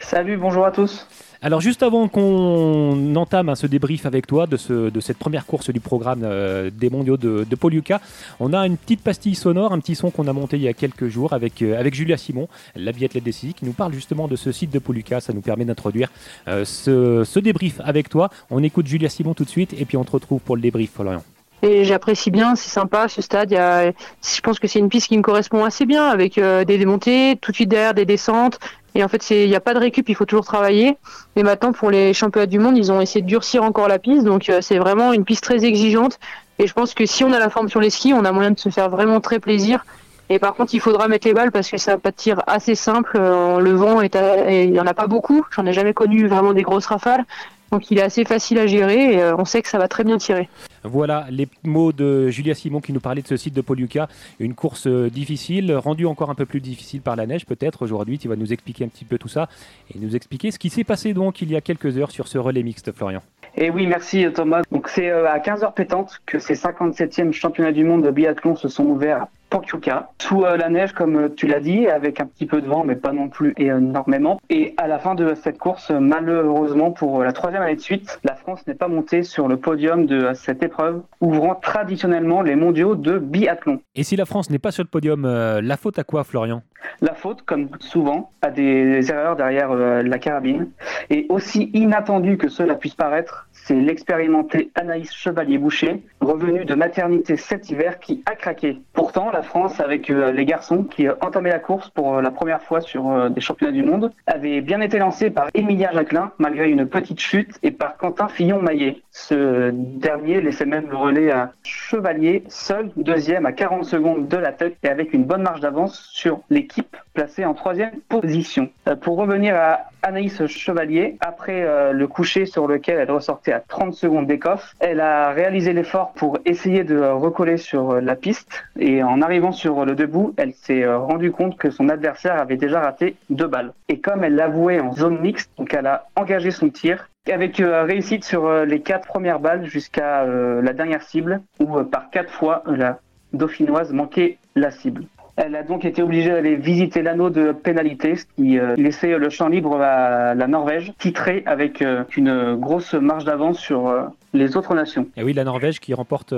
Salut, 0.00 0.36
bonjour 0.36 0.64
à 0.64 0.70
tous. 0.70 1.06
Alors 1.42 1.60
juste 1.60 1.82
avant 1.82 2.08
qu'on 2.08 3.14
entame 3.16 3.48
hein, 3.48 3.54
ce 3.54 3.66
débrief 3.66 4.06
avec 4.06 4.26
toi 4.26 4.46
de, 4.46 4.56
cette 4.56 5.18
première 5.18 5.46
course 5.46 5.70
du 5.70 5.80
programme 5.80 6.22
euh, 6.24 6.70
des 6.72 6.90
mondiaux 6.90 7.16
de, 7.16 7.46
de 7.48 7.56
Poliuca, 7.56 8.00
on 8.40 8.52
a 8.52 8.66
une 8.66 8.76
petite 8.76 9.02
pastille 9.02 9.34
sonore, 9.34 9.72
un 9.72 9.78
petit 9.78 9.94
son 9.94 10.10
qu'on 10.10 10.26
a 10.28 10.32
monté 10.32 10.56
il 10.56 10.62
y 10.62 10.68
a 10.68 10.72
quelques 10.72 11.08
jours 11.08 11.32
avec, 11.32 11.62
euh, 11.62 11.88
Julia 11.92 12.16
Simon, 12.16 12.48
la 12.74 12.92
biathlète 12.92 13.24
des 13.24 13.32
qui 13.32 13.64
nous 13.64 13.72
parle 13.72 13.92
justement 13.92 14.28
de 14.28 14.36
ce 14.36 14.50
site 14.50 14.70
de 14.70 14.78
Poliuca. 14.78 15.20
Ça 15.20 15.32
nous 15.32 15.42
permet 15.42 15.64
d'introduire 15.64 16.10
euh, 16.48 16.64
ce, 16.64 17.22
ce, 17.24 17.38
débrief 17.38 17.80
avec 17.84 18.08
toi. 18.08 18.30
On 18.50 18.62
écoute 18.62 18.86
Julia 18.86 19.08
Simon 19.08 19.34
tout 19.34 19.44
de 19.44 19.50
suite 19.50 19.74
et 19.78 19.84
puis 19.84 19.96
on 19.96 20.04
te 20.04 20.12
retrouve 20.12 20.40
pour 20.40 20.56
le 20.56 20.62
débrief, 20.62 20.92
Florian. 20.92 21.22
Et 21.62 21.84
j'apprécie 21.84 22.30
bien, 22.30 22.54
c'est 22.54 22.68
sympa 22.68 23.08
ce 23.08 23.22
stade. 23.22 23.50
Y 23.50 23.56
a, 23.56 23.90
je 23.90 24.40
pense 24.42 24.58
que 24.58 24.68
c'est 24.68 24.78
une 24.78 24.88
piste 24.88 25.08
qui 25.08 25.16
me 25.16 25.22
correspond 25.22 25.64
assez 25.64 25.86
bien 25.86 26.06
avec 26.06 26.38
euh, 26.38 26.64
des 26.64 26.78
démontées, 26.78 27.38
tout 27.40 27.50
de 27.50 27.56
suite 27.56 27.68
derrière 27.68 27.94
des 27.94 28.04
descentes. 28.04 28.58
Et 28.94 29.04
en 29.04 29.08
fait, 29.08 29.28
il 29.30 29.48
n'y 29.48 29.56
a 29.56 29.60
pas 29.60 29.74
de 29.74 29.78
récup, 29.78 30.08
il 30.08 30.14
faut 30.14 30.24
toujours 30.24 30.44
travailler. 30.44 30.96
Et 31.34 31.42
maintenant, 31.42 31.72
pour 31.72 31.90
les 31.90 32.14
championnats 32.14 32.46
du 32.46 32.58
monde, 32.58 32.78
ils 32.78 32.92
ont 32.92 33.00
essayé 33.00 33.20
de 33.22 33.26
durcir 33.26 33.62
encore 33.62 33.88
la 33.88 33.98
piste. 33.98 34.24
Donc, 34.24 34.48
euh, 34.48 34.60
c'est 34.60 34.78
vraiment 34.78 35.12
une 35.12 35.24
piste 35.24 35.44
très 35.44 35.64
exigeante. 35.64 36.18
Et 36.58 36.66
je 36.66 36.72
pense 36.72 36.94
que 36.94 37.04
si 37.04 37.24
on 37.24 37.32
a 37.32 37.38
la 37.38 37.50
forme 37.50 37.68
sur 37.68 37.80
les 37.80 37.90
skis, 37.90 38.14
on 38.14 38.24
a 38.24 38.32
moyen 38.32 38.52
de 38.52 38.58
se 38.58 38.70
faire 38.70 38.88
vraiment 38.88 39.20
très 39.20 39.38
plaisir. 39.38 39.84
Et 40.28 40.38
par 40.38 40.54
contre, 40.54 40.74
il 40.74 40.80
faudra 40.80 41.08
mettre 41.08 41.26
les 41.26 41.34
balles 41.34 41.52
parce 41.52 41.70
que 41.70 41.76
c'est 41.76 41.92
un 41.92 41.98
pas 41.98 42.10
de 42.10 42.16
tir 42.16 42.42
assez 42.46 42.74
simple. 42.74 43.16
Euh, 43.16 43.60
le 43.60 43.72
vent, 43.72 44.00
est 44.00 44.16
il 44.48 44.72
n'y 44.72 44.80
en 44.80 44.86
a 44.86 44.94
pas 44.94 45.06
beaucoup. 45.06 45.44
J'en 45.54 45.66
ai 45.66 45.72
jamais 45.72 45.94
connu 45.94 46.26
vraiment 46.26 46.52
des 46.52 46.62
grosses 46.62 46.86
rafales. 46.86 47.24
Donc 47.72 47.90
il 47.90 47.98
est 47.98 48.02
assez 48.02 48.24
facile 48.24 48.58
à 48.58 48.66
gérer 48.66 49.14
et 49.14 49.22
euh, 49.22 49.36
on 49.36 49.44
sait 49.44 49.62
que 49.62 49.68
ça 49.68 49.78
va 49.78 49.88
très 49.88 50.04
bien 50.04 50.18
tirer. 50.18 50.48
Voilà 50.86 51.26
les 51.30 51.48
mots 51.64 51.92
de 51.92 52.28
Julia 52.28 52.54
Simon 52.54 52.80
qui 52.80 52.92
nous 52.92 53.00
parlait 53.00 53.22
de 53.22 53.26
ce 53.26 53.36
site 53.36 53.54
de 53.54 53.60
Poliuca. 53.60 54.08
Une 54.38 54.54
course 54.54 54.86
euh, 54.86 55.10
difficile, 55.10 55.72
rendue 55.74 56.06
encore 56.06 56.30
un 56.30 56.34
peu 56.34 56.46
plus 56.46 56.60
difficile 56.60 57.00
par 57.00 57.16
la 57.16 57.26
neige 57.26 57.44
peut-être 57.44 57.82
aujourd'hui. 57.82 58.18
Tu 58.18 58.28
vas 58.28 58.36
nous 58.36 58.52
expliquer 58.52 58.84
un 58.84 58.88
petit 58.88 59.04
peu 59.04 59.18
tout 59.18 59.28
ça 59.28 59.48
et 59.94 59.98
nous 59.98 60.14
expliquer 60.14 60.50
ce 60.50 60.58
qui 60.58 60.70
s'est 60.70 60.84
passé 60.84 61.12
donc 61.12 61.42
il 61.42 61.50
y 61.50 61.56
a 61.56 61.60
quelques 61.60 61.98
heures 61.98 62.10
sur 62.10 62.28
ce 62.28 62.38
relais 62.38 62.62
mixte, 62.62 62.92
Florian. 62.92 63.22
Et 63.56 63.70
oui, 63.70 63.86
merci 63.86 64.26
Thomas. 64.34 64.62
Donc 64.70 64.88
c'est 64.88 65.10
à 65.10 65.38
15h 65.38 65.74
pétante 65.74 66.20
que 66.26 66.38
ces 66.38 66.54
57e 66.54 67.32
championnats 67.32 67.72
du 67.72 67.84
monde 67.84 68.04
de 68.04 68.10
biathlon 68.10 68.54
se 68.54 68.68
sont 68.68 68.84
ouverts 68.84 69.26
Pokyuka, 69.56 70.10
sous 70.20 70.44
euh, 70.44 70.58
la 70.58 70.68
neige 70.68 70.92
comme 70.92 71.16
euh, 71.16 71.28
tu 71.34 71.46
l'as 71.46 71.60
dit, 71.60 71.88
avec 71.88 72.20
un 72.20 72.26
petit 72.26 72.44
peu 72.44 72.60
de 72.60 72.66
vent, 72.66 72.84
mais 72.84 72.94
pas 72.94 73.12
non 73.12 73.30
plus 73.30 73.54
énormément. 73.56 74.38
Et 74.50 74.74
à 74.76 74.86
la 74.86 74.98
fin 74.98 75.14
de 75.14 75.34
cette 75.34 75.56
course, 75.56 75.90
malheureusement 75.90 76.90
pour 76.90 77.20
euh, 77.22 77.24
la 77.24 77.32
troisième 77.32 77.62
année 77.62 77.76
de 77.76 77.80
suite, 77.80 78.20
la 78.22 78.34
France 78.34 78.66
n'est 78.66 78.74
pas 78.74 78.88
montée 78.88 79.22
sur 79.22 79.48
le 79.48 79.56
podium 79.56 80.04
de 80.04 80.34
cette 80.34 80.62
épreuve, 80.62 81.00
ouvrant 81.22 81.54
traditionnellement 81.54 82.42
les 82.42 82.54
mondiaux 82.54 82.96
de 82.96 83.18
biathlon. 83.18 83.80
Et 83.94 84.02
si 84.02 84.14
la 84.16 84.26
France 84.26 84.50
n'est 84.50 84.58
pas 84.58 84.72
sur 84.72 84.84
le 84.84 84.90
podium, 84.90 85.26
la 85.26 85.76
faute 85.78 85.98
à 85.98 86.04
quoi, 86.04 86.22
Florian? 86.24 86.62
La 87.00 87.14
faute, 87.14 87.42
comme 87.42 87.70
souvent, 87.80 88.30
à 88.42 88.50
des 88.50 89.10
erreurs 89.10 89.36
derrière 89.36 89.74
la 89.74 90.18
carabine. 90.18 90.68
Et 91.08 91.26
aussi 91.30 91.70
inattendu 91.72 92.36
que 92.36 92.48
cela 92.48 92.74
puisse 92.74 92.94
paraître, 92.94 93.48
c'est 93.66 93.74
l'expérimenté 93.74 94.70
Anaïs 94.76 95.12
Chevalier-Boucher, 95.12 96.00
revenue 96.20 96.64
de 96.64 96.74
maternité 96.76 97.36
cet 97.36 97.68
hiver, 97.68 97.98
qui 97.98 98.22
a 98.24 98.36
craqué. 98.36 98.78
Pourtant, 98.92 99.32
la 99.32 99.42
France, 99.42 99.80
avec 99.80 100.08
euh, 100.08 100.30
les 100.30 100.44
garçons 100.44 100.84
qui 100.84 101.08
entamaient 101.20 101.50
la 101.50 101.58
course 101.58 101.90
pour 101.90 102.14
euh, 102.14 102.22
la 102.22 102.30
première 102.30 102.62
fois 102.62 102.80
sur 102.80 103.10
euh, 103.10 103.28
des 103.28 103.40
championnats 103.40 103.72
du 103.72 103.82
monde, 103.82 104.12
avait 104.28 104.60
bien 104.60 104.80
été 104.80 104.98
lancée 104.98 105.30
par 105.30 105.48
Émilien 105.54 105.90
Jacquelin, 105.92 106.30
malgré 106.38 106.70
une 106.70 106.86
petite 106.86 107.18
chute, 107.18 107.58
et 107.64 107.72
par 107.72 107.96
Quentin 107.96 108.28
Fillon-Maillet. 108.28 109.02
Ce 109.10 109.70
dernier 109.72 110.40
laissait 110.40 110.64
même 110.64 110.86
le 110.88 110.96
relais 110.96 111.32
à 111.32 111.52
Chevalier, 111.64 112.44
seul 112.46 112.90
deuxième 112.96 113.46
à 113.46 113.52
40 113.52 113.84
secondes 113.84 114.28
de 114.28 114.36
la 114.36 114.52
tête 114.52 114.76
et 114.84 114.88
avec 114.88 115.12
une 115.12 115.24
bonne 115.24 115.42
marge 115.42 115.60
d'avance 115.60 116.08
sur 116.12 116.40
l'équipe 116.50 116.96
placée 117.16 117.44
en 117.44 117.54
troisième 117.54 117.92
position. 118.08 118.68
Pour 119.00 119.16
revenir 119.16 119.56
à 119.56 119.80
Anaïs 120.02 120.46
Chevalier, 120.46 121.16
après 121.20 121.92
le 121.92 122.06
coucher 122.06 122.46
sur 122.46 122.68
lequel 122.68 122.98
elle 123.00 123.10
ressortait 123.10 123.58
30 123.68 123.94
secondes 123.94 124.26
d'écosse. 124.26 124.74
Elle 124.78 125.00
a 125.00 125.30
réalisé 125.30 125.72
l'effort 125.72 126.12
pour 126.12 126.38
essayer 126.44 126.84
de 126.84 127.00
recoller 127.00 127.56
sur 127.56 128.00
la 128.00 128.14
piste 128.14 128.64
et 128.78 129.02
en 129.02 129.22
arrivant 129.22 129.52
sur 129.52 129.84
le 129.84 129.94
debout, 129.94 130.34
elle 130.36 130.52
s'est 130.52 130.86
rendue 130.86 131.32
compte 131.32 131.56
que 131.56 131.70
son 131.70 131.88
adversaire 131.88 132.38
avait 132.38 132.58
déjà 132.58 132.80
raté 132.80 133.16
deux 133.30 133.48
balles. 133.48 133.72
Et 133.88 133.98
comme 133.98 134.22
elle 134.22 134.36
l'avouait 134.36 134.80
en 134.80 134.92
zone 134.92 135.18
mixte, 135.20 135.50
donc 135.58 135.74
elle 135.74 135.86
a 135.86 136.06
engagé 136.16 136.50
son 136.50 136.68
tir 136.68 137.08
avec 137.32 137.60
euh, 137.60 137.84
réussite 137.84 138.24
sur 138.24 138.46
euh, 138.46 138.64
les 138.64 138.80
quatre 138.80 139.06
premières 139.06 139.40
balles 139.40 139.66
jusqu'à 139.66 140.22
euh, 140.22 140.62
la 140.62 140.72
dernière 140.72 141.02
cible 141.02 141.42
où 141.58 141.82
par 141.84 142.10
quatre 142.10 142.30
fois 142.30 142.62
la 142.66 143.00
dauphinoise 143.32 143.92
manquait 143.92 144.38
la 144.54 144.70
cible. 144.70 145.04
Elle 145.36 145.54
a 145.54 145.62
donc 145.62 145.84
été 145.84 146.02
obligée 146.02 146.30
d'aller 146.30 146.56
visiter 146.56 147.02
l'anneau 147.02 147.28
de 147.28 147.52
pénalité, 147.52 148.16
ce 148.16 148.24
qui 148.24 148.58
euh, 148.58 148.74
laissait 148.76 149.18
le 149.18 149.28
champ 149.28 149.48
libre 149.48 149.78
à 149.78 150.34
la 150.34 150.46
Norvège, 150.46 150.94
titrée 150.98 151.42
avec 151.44 151.82
euh, 151.82 152.04
une 152.16 152.56
grosse 152.56 152.94
marge 152.94 153.26
d'avance 153.26 153.58
sur 153.58 153.86
euh, 153.86 154.04
les 154.32 154.56
autres 154.56 154.74
nations. 154.74 155.06
Et 155.14 155.22
oui, 155.22 155.34
la 155.34 155.44
Norvège 155.44 155.78
qui 155.78 155.92
remporte 155.92 156.30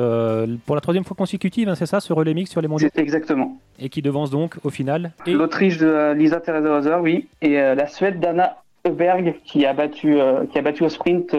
pour 0.66 0.74
la 0.74 0.80
troisième 0.80 1.04
fois 1.04 1.16
consécutive, 1.16 1.68
hein, 1.68 1.76
c'est 1.76 1.86
ça, 1.86 2.00
ce 2.00 2.12
relais 2.12 2.34
mix 2.34 2.50
sur 2.50 2.60
les 2.60 2.66
mondiaux? 2.66 2.88
Exactement. 2.96 3.56
Et 3.78 3.88
qui 3.88 4.02
devance 4.02 4.30
donc 4.30 4.56
au 4.64 4.70
final 4.70 5.12
L'Autriche 5.26 5.78
de 5.78 6.12
Lisa 6.14 6.40
Theresa 6.40 7.00
oui, 7.00 7.28
et 7.40 7.54
la 7.54 7.86
Suède 7.86 8.18
d'Anna 8.18 8.56
Öberg 8.86 9.36
qui 9.44 9.64
a 9.64 9.72
battu, 9.72 10.18
qui 10.50 10.58
a 10.58 10.62
battu 10.62 10.84
au 10.84 10.88
sprint 10.88 11.36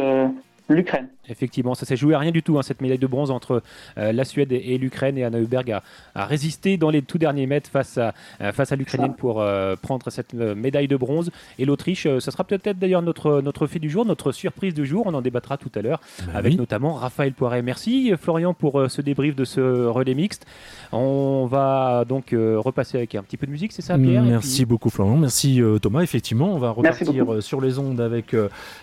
l'Ukraine. 0.70 1.08
Effectivement, 1.30 1.76
ça 1.76 1.86
s'est 1.86 1.96
joué 1.96 2.16
à 2.16 2.20
rien 2.20 2.32
du 2.32 2.44
tout, 2.44 2.58
hein, 2.58 2.64
cette 2.64 2.82
médaille 2.82 2.98
de 2.98 3.08
bronze 3.08 3.32
entre 3.32 3.62
euh, 3.98 4.12
la 4.12 4.26
Suède 4.26 4.52
et, 4.52 4.78
l'Ukraine. 4.78 5.18
Et 5.18 5.24
Anna 5.24 5.40
Huberg 5.40 5.72
a, 6.16 6.26
résisté 6.26 6.78
dans 6.78 6.90
les 6.90 7.02
tout 7.02 7.18
derniers 7.18 7.48
mètres 7.48 7.70
face 7.70 7.98
à, 7.98 8.14
euh, 8.42 8.52
face 8.52 8.72
à 8.72 8.76
l'Ukrainienne 8.76 9.16
pour 9.16 9.42
euh, 9.42 9.76
prendre 9.82 10.10
cette 10.10 10.34
médaille 10.34 10.88
de 10.88 10.98
bronze. 10.98 11.32
Et 11.58 11.66
l'Autriche, 11.66 12.08
ça 12.20 12.32
sera 12.32 12.44
peut-être 12.44 12.80
d'ailleurs 12.80 13.02
notre, 13.02 13.42
notre 13.42 13.68
fait 13.68 13.80
du 13.80 13.90
jour, 13.90 14.06
notre 14.06 14.32
surprise 14.32 14.74
du 14.74 14.86
jour. 14.86 15.04
On 15.08 15.14
en 15.14 15.22
débattra 15.22 15.58
tout 15.58 15.72
à 15.76 15.82
l'heure 15.82 16.02
bah 16.26 16.34
avec 16.36 16.58
notamment 16.58 16.94
Raphaël 16.94 17.34
Poiret. 17.34 17.62
Merci 17.62 18.14
Florian 18.20 18.54
pour 18.54 18.90
ce 18.90 19.02
débrief 19.02 19.36
de 19.36 19.46
ce 19.46 19.86
relais 19.86 20.14
mixte. 20.14 20.46
On 20.92 21.46
va 21.46 22.06
donc 22.08 22.34
repasser 22.34 22.98
avec 22.98 23.16
un 23.16 23.24
petit 23.24 23.38
peu 23.38 23.46
de 23.46 23.52
musique, 23.52 23.72
c'est 23.72 23.82
ça 23.82 23.98
Pierre? 23.98 24.24
Merci 24.24 24.66
beaucoup 24.66 24.90
Florian, 24.90 25.18
merci 25.18 25.62
Thomas. 25.82 26.02
Effectivement, 26.02 26.54
on 26.54 26.60
va 26.60 26.72
repartir 26.72 27.42
sur 27.42 27.62
les 27.62 27.80
ondes 27.80 28.02
avec 28.02 28.36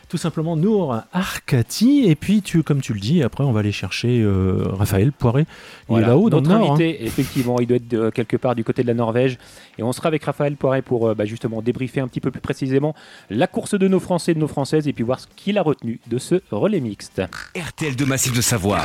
tout 0.08 0.16
simplement 0.16 0.56
Nour 0.56 1.02
Arcati 1.12 2.04
et 2.06 2.14
puis 2.14 2.35
tu, 2.42 2.62
comme 2.62 2.80
tu 2.80 2.92
le 2.92 3.00
dis, 3.00 3.22
après 3.22 3.44
on 3.44 3.52
va 3.52 3.60
aller 3.60 3.72
chercher 3.72 4.20
euh, 4.22 4.64
Raphaël 4.72 5.12
Poiré. 5.12 5.46
Il 5.90 5.98
est 5.98 6.00
là-haut 6.00 6.30
dans 6.30 6.40
le 6.40 6.48
nord. 6.48 6.72
Hein. 6.72 6.78
Effectivement, 6.80 7.58
il 7.60 7.66
doit 7.66 7.76
être 7.76 7.94
euh, 7.94 8.10
quelque 8.10 8.36
part 8.36 8.54
du 8.54 8.64
côté 8.64 8.82
de 8.82 8.86
la 8.86 8.94
Norvège. 8.94 9.38
Et 9.78 9.82
on 9.82 9.92
sera 9.92 10.08
avec 10.08 10.24
Raphaël 10.24 10.56
Poiré 10.56 10.82
pour 10.82 11.08
euh, 11.08 11.14
bah, 11.14 11.24
justement 11.24 11.62
débriefer 11.62 12.00
un 12.00 12.08
petit 12.08 12.20
peu 12.20 12.30
plus 12.30 12.40
précisément 12.40 12.94
la 13.30 13.46
course 13.46 13.78
de 13.78 13.88
nos 13.88 14.00
Français 14.00 14.32
et 14.32 14.34
de 14.34 14.40
nos 14.40 14.48
Françaises 14.48 14.88
et 14.88 14.92
puis 14.92 15.04
voir 15.04 15.20
ce 15.20 15.26
qu'il 15.36 15.58
a 15.58 15.62
retenu 15.62 16.00
de 16.06 16.18
ce 16.18 16.40
relais 16.50 16.80
mixte. 16.80 17.22
RTL 17.56 17.96
de 17.96 18.04
Massif 18.04 18.32
de 18.32 18.40
Savoie, 18.40 18.82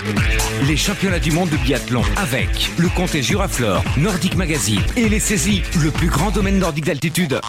les 0.68 0.78
championnats 0.78 1.20
du 1.20 1.32
monde 1.32 1.50
de 1.50 1.58
biathlon 1.58 2.04
avec 2.18 2.72
le 2.78 2.90
comté 2.90 3.22
Juraflore, 3.22 3.84
Nordic 3.98 4.36
Magazine 4.36 4.82
et 4.98 5.10
les 5.10 5.20
saisies, 5.20 5.62
le 5.84 5.92
plus 5.92 6.10
grand 6.10 6.32
domaine 6.32 6.60
nordique 6.60 6.86
d'altitude. 6.86 7.40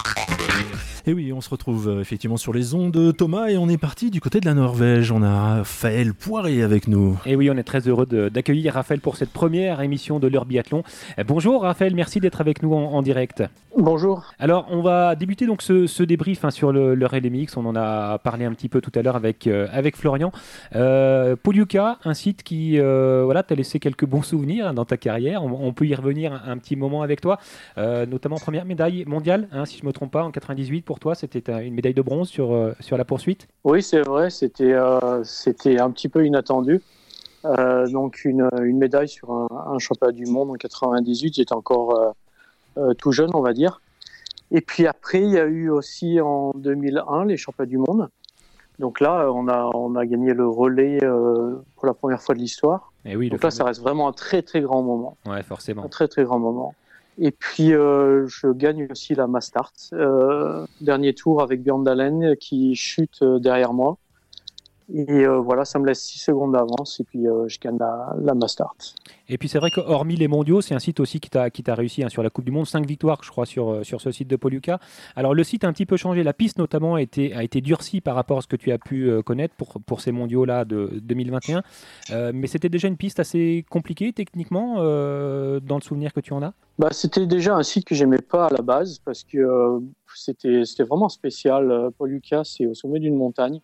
Et 1.04 1.12
oui, 1.12 1.32
on 1.32 1.40
se 1.40 1.50
retrouve 1.50 1.88
euh, 1.88 2.00
effectivement 2.00 2.36
sur 2.36 2.52
les 2.52 2.74
ondes 2.74 2.92
de 2.92 3.10
Thomas 3.10 3.48
et 3.48 3.58
on 3.58 3.68
est 3.68 3.76
parti 3.76 4.08
du 4.08 4.20
côté 4.20 4.38
de 4.38 4.46
la 4.46 4.54
Norvège. 4.54 5.10
On 5.10 5.24
a 5.24 5.56
Raphaël 5.56 6.14
Poiré 6.14 6.62
avec 6.62 6.86
nous. 6.86 7.18
Et 7.26 7.34
oui, 7.34 7.50
on 7.50 7.56
est 7.56 7.64
très 7.64 7.88
heureux 7.88 8.06
d'accueillir 8.06 8.74
Raphaël 8.74 9.00
pour 9.00 9.16
cette 9.16 9.30
première 9.30 9.80
émission 9.80 10.20
de 10.20 10.28
l'heure 10.28 10.44
biathlon. 10.44 10.84
Euh, 11.18 11.24
bonjour 11.26 11.62
Raphaël, 11.62 11.96
merci 11.96 12.20
d'être 12.20 12.40
avec 12.40 12.62
nous 12.62 12.72
en, 12.72 13.02
direct. 13.02 13.42
Bonjour. 13.76 14.32
Alors, 14.38 14.66
on 14.70 14.80
va 14.80 15.16
débuter 15.16 15.46
donc 15.46 15.62
ce, 15.62 16.02
débrief 16.04 16.44
hein, 16.44 16.50
sur 16.50 16.70
le, 16.70 16.94
le 16.94 17.06
LMX. 17.06 17.56
On 17.56 17.66
en 17.66 17.74
a 17.74 18.18
parlé 18.18 18.44
un 18.44 18.52
petit 18.52 18.68
peu 18.68 18.80
tout 18.80 18.92
à 18.94 19.02
l'heure 19.02 19.16
avec, 19.16 19.48
euh, 19.48 19.66
avec 19.72 19.96
Florian. 19.96 20.30
Euh, 20.76 21.34
un 22.04 22.14
site 22.14 22.44
qui 22.44 22.78
voilà, 22.78 23.42
t'a 23.42 23.54
laissé 23.54 23.80
quelques 23.80 24.04
bons 24.04 24.22
souvenirs 24.22 24.68
hein, 24.68 24.74
dans 24.74 24.84
ta 24.84 24.96
carrière. 24.96 25.42
On, 25.42 25.72
peut 25.72 25.86
y 25.86 25.94
revenir 25.94 26.40
un, 26.46 26.58
petit 26.58 26.76
moment 26.76 27.02
avec 27.02 27.20
toi, 27.20 27.38
notamment 27.76 28.36
première 28.36 28.64
médaille 28.64 29.04
mondiale, 29.06 29.48
hein, 29.52 29.64
si 29.64 29.78
je 29.78 29.82
ne 29.82 29.88
me 29.88 29.92
trompe 29.92 30.12
pas, 30.12 30.22
en 30.22 30.30
98 30.30 30.82
pour 30.82 30.91
toi, 31.00 31.14
c'était 31.14 31.64
une 31.64 31.74
médaille 31.74 31.94
de 31.94 32.02
bronze 32.02 32.28
sur, 32.28 32.52
euh, 32.52 32.74
sur 32.80 32.96
la 32.96 33.04
poursuite? 33.04 33.48
Oui, 33.64 33.82
c'est 33.82 34.02
vrai, 34.02 34.30
c'était 34.30 34.72
euh, 34.72 35.22
c'était 35.24 35.78
un 35.78 35.90
petit 35.90 36.08
peu 36.08 36.26
inattendu. 36.26 36.80
Euh, 37.44 37.88
donc 37.88 38.24
une, 38.24 38.48
une, 38.62 38.78
médaille 38.78 39.08
sur 39.08 39.30
un, 39.32 39.78
championnat 39.78 40.12
du 40.12 40.26
monde 40.26 40.50
en 40.50 40.54
98, 40.54 41.34
j'étais 41.34 41.52
encore 41.52 42.14
tout 42.98 43.12
jeune, 43.12 43.30
on 43.34 43.40
va 43.40 43.52
dire. 43.52 43.80
Et 44.50 44.60
puis 44.60 44.86
après, 44.86 45.22
il 45.22 45.30
y 45.30 45.38
a 45.38 45.44
eu 45.44 45.68
aussi 45.68 46.20
en 46.20 46.52
2001 46.54 47.24
les 47.24 47.36
championnats 47.36 47.68
du 47.68 47.78
monde. 47.78 48.08
Donc 48.78 49.00
là, 49.00 49.30
on 49.32 49.48
a, 49.48 49.70
on 49.74 49.96
a 49.96 50.06
gagné 50.06 50.34
le 50.34 50.46
relais 50.46 51.00
pour 51.76 51.86
la 51.86 51.94
première 51.94 52.22
fois 52.22 52.34
de 52.34 52.40
l'histoire. 52.40 52.92
Et 53.04 53.16
oui, 53.16 53.28
Donc 53.28 53.42
là, 53.42 53.50
ça 53.50 53.64
reste 53.64 53.80
vraiment 53.80 54.08
un 54.08 54.12
très 54.12 54.42
très 54.42 54.60
grand 54.60 54.82
moment. 54.82 55.16
Ouais, 55.26 55.42
forcément. 55.42 55.84
Un 55.84 55.88
très 55.88 56.06
très 56.06 56.22
grand 56.22 56.38
moment. 56.38 56.74
Et 57.18 57.30
puis, 57.30 57.74
euh, 57.74 58.26
je 58.26 58.48
gagne 58.48 58.88
aussi 58.90 59.14
la 59.14 59.26
Mastart. 59.26 59.72
Euh, 59.92 60.66
dernier 60.80 61.14
tour 61.14 61.42
avec 61.42 61.62
Björn 61.62 61.84
Dalen 61.84 62.36
qui 62.36 62.74
chute 62.74 63.22
euh, 63.22 63.38
derrière 63.38 63.72
moi. 63.72 63.98
Et 64.94 65.24
euh, 65.24 65.38
voilà, 65.38 65.64
ça 65.64 65.78
me 65.78 65.86
laisse 65.86 66.02
6 66.02 66.18
secondes 66.18 66.52
d'avance 66.52 67.00
et 67.00 67.04
puis 67.04 67.26
euh, 67.26 67.48
je 67.48 67.58
gagne 67.58 67.78
la, 67.78 68.14
la 68.20 68.34
Mastart. 68.34 68.76
Et 69.28 69.38
puis 69.38 69.48
c'est 69.48 69.58
vrai 69.58 69.70
que 69.70 69.80
hormis 69.80 70.16
les 70.16 70.28
mondiaux, 70.28 70.60
c'est 70.60 70.74
un 70.74 70.78
site 70.78 71.00
aussi 71.00 71.18
qui 71.18 71.30
t'a 71.30 71.74
réussi 71.74 72.04
hein, 72.04 72.10
sur 72.10 72.22
la 72.22 72.28
Coupe 72.28 72.44
du 72.44 72.50
Monde, 72.50 72.66
5 72.66 72.86
victoires 72.86 73.18
je 73.22 73.30
crois 73.30 73.46
sur, 73.46 73.70
euh, 73.70 73.84
sur 73.84 74.02
ce 74.02 74.10
site 74.10 74.28
de 74.28 74.36
Poluca. 74.36 74.80
Alors 75.16 75.32
le 75.32 75.44
site 75.44 75.64
a 75.64 75.68
un 75.68 75.72
petit 75.72 75.86
peu 75.86 75.96
changé, 75.96 76.22
la 76.22 76.34
piste 76.34 76.58
notamment 76.58 76.96
a 76.96 77.02
été, 77.02 77.32
a 77.32 77.42
été 77.42 77.62
durcie 77.62 78.02
par 78.02 78.14
rapport 78.14 78.38
à 78.38 78.40
ce 78.42 78.46
que 78.46 78.56
tu 78.56 78.70
as 78.70 78.78
pu 78.78 79.10
connaître 79.24 79.54
pour, 79.54 79.80
pour 79.86 80.02
ces 80.02 80.12
mondiaux 80.12 80.44
là 80.44 80.66
de 80.66 80.90
2021. 81.02 81.62
mais 82.32 82.46
c'était 82.46 82.68
déjà 82.68 82.88
une 82.88 82.98
piste 82.98 83.18
assez 83.18 83.64
compliquée 83.70 84.12
techniquement 84.12 84.76
dans 84.76 85.76
le 85.76 85.82
souvenir 85.82 86.12
que 86.12 86.20
tu 86.20 86.34
en 86.34 86.42
as? 86.42 86.52
Bah, 86.78 86.88
C'était 86.90 87.26
déjà 87.26 87.54
un 87.54 87.62
site 87.62 87.86
que 87.86 87.94
j'aimais 87.94 88.20
pas 88.20 88.46
à 88.46 88.50
la 88.50 88.62
base 88.62 88.98
parce 88.98 89.24
que 89.24 89.80
c'était 90.14 90.84
vraiment 90.84 91.08
spécial. 91.08 91.90
Poluca 91.96 92.42
c'est 92.44 92.66
au 92.66 92.74
sommet 92.74 93.00
d'une 93.00 93.16
montagne. 93.16 93.60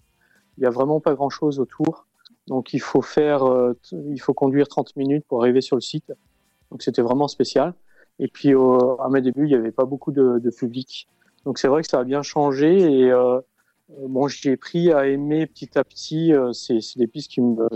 Il 0.59 0.63
n'y 0.63 0.67
a 0.67 0.71
vraiment 0.71 1.01
pas 1.01 1.15
grand-chose 1.15 1.61
autour. 1.61 2.07
Donc 2.49 2.75
il 2.75 2.81
faut 2.81 3.03
faire, 3.03 3.45
il 3.93 4.21
faut 4.21 4.35
conduire 4.35 4.69
30 4.69 4.97
minutes 4.97 5.25
pour 5.29 5.43
arriver 5.43 5.61
sur 5.61 5.77
le 5.77 5.81
site. 5.81 6.13
Donc 6.71 6.83
c'était 6.83 7.03
vraiment 7.03 7.29
spécial. 7.29 7.75
Et 8.19 8.29
puis 8.29 8.53
à 8.53 9.09
mes 9.11 9.21
débuts, 9.21 9.45
il 9.45 9.51
n'y 9.51 9.55
avait 9.55 9.71
pas 9.71 9.85
beaucoup 9.85 10.13
de, 10.13 10.51
public. 10.51 11.09
Donc 11.45 11.59
c'est 11.59 11.69
vrai 11.69 11.83
que 11.83 11.89
ça 11.89 12.01
a 12.01 12.05
bien 12.05 12.23
changé 12.23 12.81
et 12.81 13.13
bon, 14.09 14.29
j'ai 14.29 14.57
pris 14.57 14.93
à 14.93 15.07
aimer 15.07 15.47
petit 15.47 15.79
à 15.79 15.85
petit. 15.85 16.33
c'est 16.53 16.81
des 16.97 17.07
pistes 17.07 17.31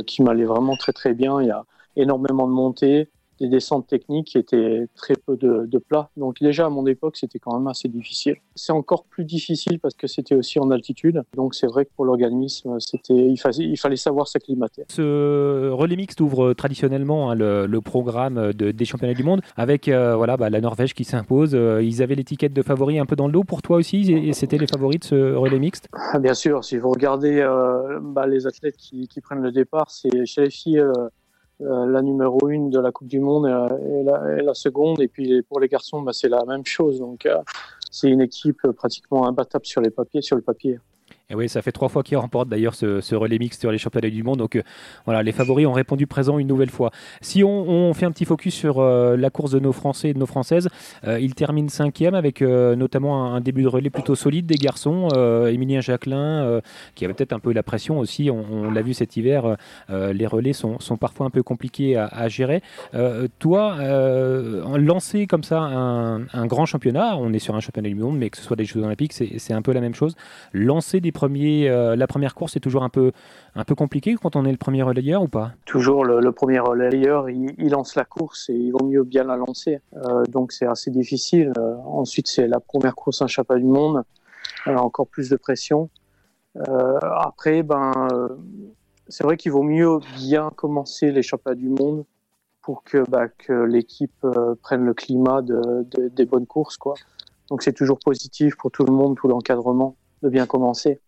qui 0.07 0.23
m'allaient 0.23 0.45
vraiment 0.45 0.77
très 0.77 0.93
très 0.93 1.15
bien. 1.15 1.41
Il 1.41 1.49
y 1.49 1.53
a 1.53 1.65
énormément 1.97 2.49
de 2.49 2.53
montées 2.53 3.11
des 3.43 3.49
descentes 3.49 3.87
techniques 3.87 4.37
étaient 4.37 4.87
très 4.95 5.15
peu 5.15 5.37
de, 5.37 5.67
de 5.67 5.79
plats. 5.79 6.11
Donc 6.17 6.41
déjà 6.41 6.67
à 6.67 6.71
mon 6.71 6.87
époque, 6.87 7.17
c'était 7.17 7.39
quand 7.39 7.57
même 7.59 7.67
assez 7.67 7.89
difficile. 7.89 8.37
C'est 8.55 8.73
encore 8.73 9.05
plus 9.05 9.25
difficile 9.25 9.81
parce 9.81 9.95
que 9.95 10.07
c'était 10.07 10.35
aussi 10.35 10.59
en 10.59 10.71
altitude. 10.71 11.23
Donc 11.37 11.55
c'est 11.55 11.67
vrai 11.67 11.85
que 11.85 11.91
pour 11.95 12.05
l'organisme, 12.05 12.79
c'était 12.79 13.15
il, 13.15 13.37
fallait, 13.37 13.65
il 13.65 13.77
fallait 13.77 13.97
savoir 13.97 14.29
s'acclimater. 14.29 14.85
Ce 14.89 15.71
relais 15.71 15.97
mixte 15.97 16.21
ouvre 16.21 16.53
traditionnellement 16.53 17.31
hein, 17.31 17.35
le, 17.35 17.81
programme 17.81 18.53
de, 18.53 18.71
des 18.71 18.85
championnats 18.85 19.15
du 19.15 19.25
monde 19.25 19.41
avec 19.57 19.89
euh, 19.89 20.15
voilà 20.15 20.37
bah, 20.37 20.51
la 20.51 20.61
Norvège 20.61 20.95
qui 20.95 21.05
s'impose. 21.05 21.55
Euh, 21.55 21.83
ils 21.83 22.03
avaient 22.03 22.15
l'étiquette 22.15 22.53
de 22.53 22.63
favoris 22.63 23.01
un 23.01 23.07
peu 23.07 23.17
dans 23.17 23.27
le 23.27 23.33
dos 23.33 23.45
pour 23.45 23.63
toi 23.63 23.77
aussi. 23.77 24.13
Et 24.13 24.33
c'était 24.33 24.59
les 24.59 24.67
favoris 24.67 25.01
de 25.01 25.05
ce 25.05 25.35
relais 25.35 25.59
mixte? 25.59 25.89
Bien 26.21 26.35
sûr, 26.35 26.65
si 26.65 26.79
vous 26.79 26.91
regardez 26.91 27.41
euh, 27.41 27.99
bah, 28.01 28.27
les 28.27 28.47
athlètes 28.47 28.77
qui, 28.77 29.09
qui, 29.09 29.21
prennent 29.21 29.43
le 29.43 29.53
départ, 29.53 29.91
c'est 29.91 30.25
chez 30.27 30.43
les 30.43 30.51
filles 30.51 30.81
euh, 30.81 30.93
la 31.61 32.03
numéro 32.03 32.49
une 32.49 32.71
de 32.71 32.81
la 32.81 32.91
Coupe 32.91 33.09
du 33.09 33.21
Monde 33.21 33.47
et 33.47 34.43
la, 34.43 34.55
seconde. 34.55 35.01
Et 35.01 35.09
puis 35.09 35.43
pour 35.43 35.61
les 35.61 35.69
garçons, 35.69 36.03
bah, 36.03 36.13
c'est 36.13 36.29
la 36.29 36.45
même 36.45 36.65
chose. 36.65 36.99
Donc 36.99 37.27
euh, 37.27 37.39
c'est 37.91 38.09
une 38.09 38.21
équipe 38.21 38.63
pratiquement 38.77 39.27
imbattable 39.27 39.67
sur 39.67 39.81
les 39.81 39.91
papiers, 39.91 40.23
sur 40.23 40.37
le 40.37 40.43
papier. 40.43 40.79
Et 41.31 41.35
oui, 41.35 41.49
ça 41.49 41.63
fait 41.63 41.73
trois 41.73 41.89
fois 41.89 42.03
qu'il 42.03 42.17
remporte 42.19 42.49
d'ailleurs 42.49 42.75
ce, 42.75 43.15
relais 43.15 43.39
mix 43.39 43.59
sur 43.59 43.71
les 43.73 43.79
championnats 43.79 44.11
du 44.11 44.23
monde. 44.23 44.39
Donc 44.39 44.57
euh, 44.57 44.63
voilà, 45.05 45.23
les 45.23 45.33
favoris 45.33 45.67
ont 45.67 45.73
répondu 45.73 46.07
présent 46.07 46.39
une 46.39 46.49
nouvelle 46.49 46.71
fois. 46.71 46.91
Si 47.21 47.43
on, 47.45 47.93
fait 47.95 48.07
un 48.07 48.11
petit 48.11 48.25
focus 48.25 48.55
sur 48.55 48.81
euh, 48.81 49.17
la 49.17 49.31
course 49.31 49.53
de 49.53 49.59
nos 49.59 49.73
Français 49.73 50.11
et 50.11 50.15
de 50.15 50.19
nos 50.19 50.27
Françaises, 50.27 50.69
euh, 51.07 51.21
il 51.21 51.35
termine 51.35 51.69
cinquième 51.69 52.15
avec 52.15 52.43
notamment 52.43 53.35
un, 53.35 53.41
début 53.41 53.63
de 53.63 53.69
relais 53.69 53.91
plutôt 53.91 54.15
solide 54.15 54.47
des 54.47 54.57
garçons. 54.57 55.09
Emilien 55.47 55.81
Jacquelin, 55.81 56.61
qui 56.95 57.05
avait 57.05 57.15
peut-être 57.15 57.33
un 57.33 57.39
peu 57.39 57.53
la 57.53 57.63
pression 57.63 57.99
aussi, 57.99 58.31
on, 58.31 58.71
l'a 58.71 58.83
vu 58.83 58.95
cet 58.95 59.17
hiver, 59.17 59.57
les 59.89 60.27
relais 60.27 60.53
sont, 60.53 60.79
parfois 60.99 61.27
un 61.27 61.31
peu 61.31 61.43
compliqués 61.43 61.97
à, 61.97 62.29
gérer. 62.29 62.63
toi, 63.39 63.77
lancer 64.77 65.27
comme 65.27 65.45
ça 65.45 65.61
un, 65.61 66.27
un, 66.27 66.47
grand 66.47 66.67
championnat, 66.67 67.17
on 67.17 67.33
est 67.33 67.39
sur 67.39 67.55
un 67.55 67.61
championnat 67.61 67.89
du 67.89 67.95
monde, 67.95 68.19
mais 68.19 68.31
que 68.31 68.37
ce 68.37 68.43
soit 68.43 68.57
des 68.57 68.65
Jeux 68.65 68.81
Olympiques, 68.81 69.13
c'est 69.13 69.53
un 69.53 69.63
peu 69.63 69.73
la 69.73 69.81
même 69.81 69.95
chose. 69.95 70.15
Lancer 70.53 71.01
des 71.01 71.12
euh, 71.15 71.97
la 71.97 72.07
première 72.07 72.35
course 72.35 72.57
est 72.57 72.61
toujours 72.61 72.83
un 72.83 72.89
peu, 72.89 73.13
un 73.55 73.65
peu 73.65 73.75
compliqué 73.75 74.17
quand 74.21 74.37
on 74.37 74.45
est 74.45 74.51
le 74.51 74.57
premier 74.57 74.83
relayeur 74.83 75.23
ou 75.23 75.29
pas? 75.29 75.53
Toujours 75.65 76.05
le, 76.05 76.33
premier 76.33 76.59
relayeur, 76.59 77.31
il, 77.31 77.71
lance 77.71 77.95
la 77.95 78.05
course 78.05 78.49
et 78.51 78.55
il 78.55 78.73
vaut 78.73 78.85
mieux 78.85 79.05
bien 79.05 79.25
la 79.25 79.37
lancer. 79.37 79.81
Euh, 79.95 80.25
donc 80.29 80.53
c'est 80.53 80.67
assez 80.67 80.91
difficile. 80.91 81.53
Euh, 81.59 81.77
ensuite, 81.85 82.29
c'est 82.29 82.47
la 82.47 82.61
première 82.61 82.95
course 82.95 83.23
un 83.23 83.27
chapeau 83.27 83.57
du 83.57 83.65
monde, 83.65 84.03
encore 84.67 85.07
plus 85.07 85.29
de 85.29 85.37
pression. 85.37 85.89
après, 87.03 87.63
ben, 87.63 88.09
c'est 89.09 89.25
vrai 89.25 89.37
qu'il 89.37 89.53
vaut 89.53 89.63
mieux 89.63 89.99
bien 90.17 90.51
commencer 90.55 91.11
les 91.11 91.23
championnats 91.23 91.57
du 91.57 91.69
monde 91.69 92.05
pour 92.61 92.85
que, 92.85 93.05
que 93.39 93.53
l'équipe 93.65 94.27
prenne 94.63 94.85
le 94.85 94.95
climat 94.95 95.43
de, 95.43 95.87
des 96.09 96.27
bonnes 96.27 96.47
courses. 96.47 96.77
Quoi. 96.77 96.95
Donc 97.51 97.63
c'est 97.63 97.73
toujours 97.73 97.99
positif 97.99 98.57
pour 98.57 98.71
tout 98.71 98.85
le 98.85 98.93
monde, 98.93 99.17
tout 99.17 99.29
l'encadrement 99.29 99.97
de 100.23 100.29
bien 100.29 100.47
commencer. 100.47 101.01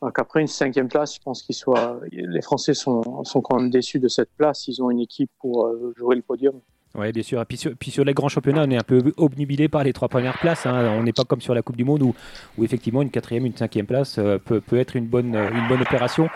Donc 0.00 0.18
après 0.18 0.40
une 0.40 0.46
cinquième 0.46 0.88
place, 0.88 1.16
je 1.16 1.20
pense 1.20 1.42
qu'ils 1.42 1.56
soient, 1.56 2.00
les 2.12 2.42
Français 2.42 2.74
sont, 2.74 3.24
sont 3.24 3.40
quand 3.40 3.56
même 3.56 3.70
déçus 3.70 3.98
de 3.98 4.08
cette 4.08 4.30
place. 4.36 4.68
Ils 4.68 4.82
ont 4.82 4.90
une 4.90 5.00
équipe 5.00 5.30
pour 5.40 5.66
euh, 5.66 5.92
jouer 5.96 6.14
le 6.14 6.22
podium. 6.22 6.60
Oui, 6.94 7.12
bien 7.12 7.22
sûr. 7.22 7.40
Et 7.40 7.44
puis 7.44 7.56
sur, 7.56 7.76
puis 7.76 7.90
sur, 7.90 8.04
les 8.04 8.14
grands 8.14 8.28
championnats, 8.28 8.64
on 8.66 8.70
est 8.70 8.76
un 8.76 8.82
peu 8.82 9.12
obnubilé 9.16 9.68
par 9.68 9.84
les 9.84 9.92
trois 9.92 10.08
premières 10.08 10.38
places. 10.38 10.66
Hein. 10.66 10.96
On 10.98 11.02
n'est 11.02 11.12
pas 11.12 11.24
comme 11.24 11.40
sur 11.40 11.54
la 11.54 11.62
Coupe 11.62 11.76
du 11.76 11.84
Monde 11.84 12.02
où, 12.02 12.14
où 12.56 12.64
effectivement 12.64 13.02
une 13.02 13.10
quatrième, 13.10 13.44
une 13.44 13.56
cinquième 13.56 13.86
place 13.86 14.18
euh, 14.18 14.38
peut, 14.38 14.60
peut, 14.60 14.78
être 14.78 14.96
une 14.96 15.06
bonne, 15.06 15.34
une 15.34 15.68
bonne 15.68 15.82
opération. 15.82 16.28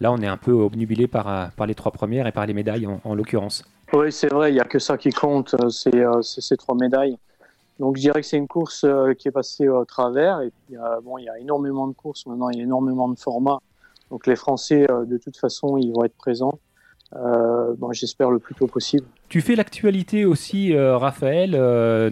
Là, 0.00 0.12
on 0.12 0.18
est 0.18 0.26
un 0.26 0.36
peu 0.36 0.52
obnubilé 0.52 1.06
par, 1.06 1.28
euh, 1.28 1.46
par 1.56 1.66
les 1.66 1.74
trois 1.74 1.92
premières 1.92 2.26
et 2.26 2.32
par 2.32 2.46
les 2.46 2.54
médailles 2.54 2.86
en, 2.86 3.14
l'occurrence. 3.14 3.64
Oui, 3.92 4.12
c'est 4.12 4.32
vrai. 4.32 4.50
Il 4.50 4.54
n'y 4.54 4.60
a 4.60 4.64
que 4.64 4.78
ça 4.78 4.96
qui 4.96 5.10
compte, 5.10 5.54
c'est 5.70 5.92
ces 6.22 6.56
trois 6.56 6.76
médailles. 6.76 7.16
Donc 7.78 7.96
je 7.96 8.00
dirais 8.00 8.20
que 8.20 8.26
c'est 8.26 8.38
une 8.38 8.48
course 8.48 8.84
euh, 8.84 9.12
qui 9.14 9.28
est 9.28 9.32
passée 9.32 9.68
au 9.68 9.84
travers. 9.84 10.38
Euh, 10.38 11.00
bon, 11.02 11.18
il 11.18 11.24
y 11.24 11.28
a 11.28 11.38
énormément 11.38 11.86
de 11.86 11.92
courses 11.92 12.26
maintenant, 12.26 12.48
il 12.48 12.58
y 12.58 12.60
a 12.60 12.64
énormément 12.64 13.08
de 13.08 13.18
formats. 13.18 13.60
Donc 14.10 14.26
les 14.26 14.36
Français, 14.36 14.86
euh, 14.90 15.04
de 15.04 15.18
toute 15.18 15.36
façon, 15.36 15.76
ils 15.76 15.92
vont 15.92 16.04
être 16.04 16.16
présents. 16.16 16.58
J'espère 17.92 18.30
le 18.30 18.40
plus 18.40 18.54
tôt 18.54 18.66
possible. 18.66 19.06
Tu 19.28 19.40
fais 19.40 19.54
l'actualité 19.54 20.24
aussi, 20.26 20.76
Raphaël, 20.76 21.52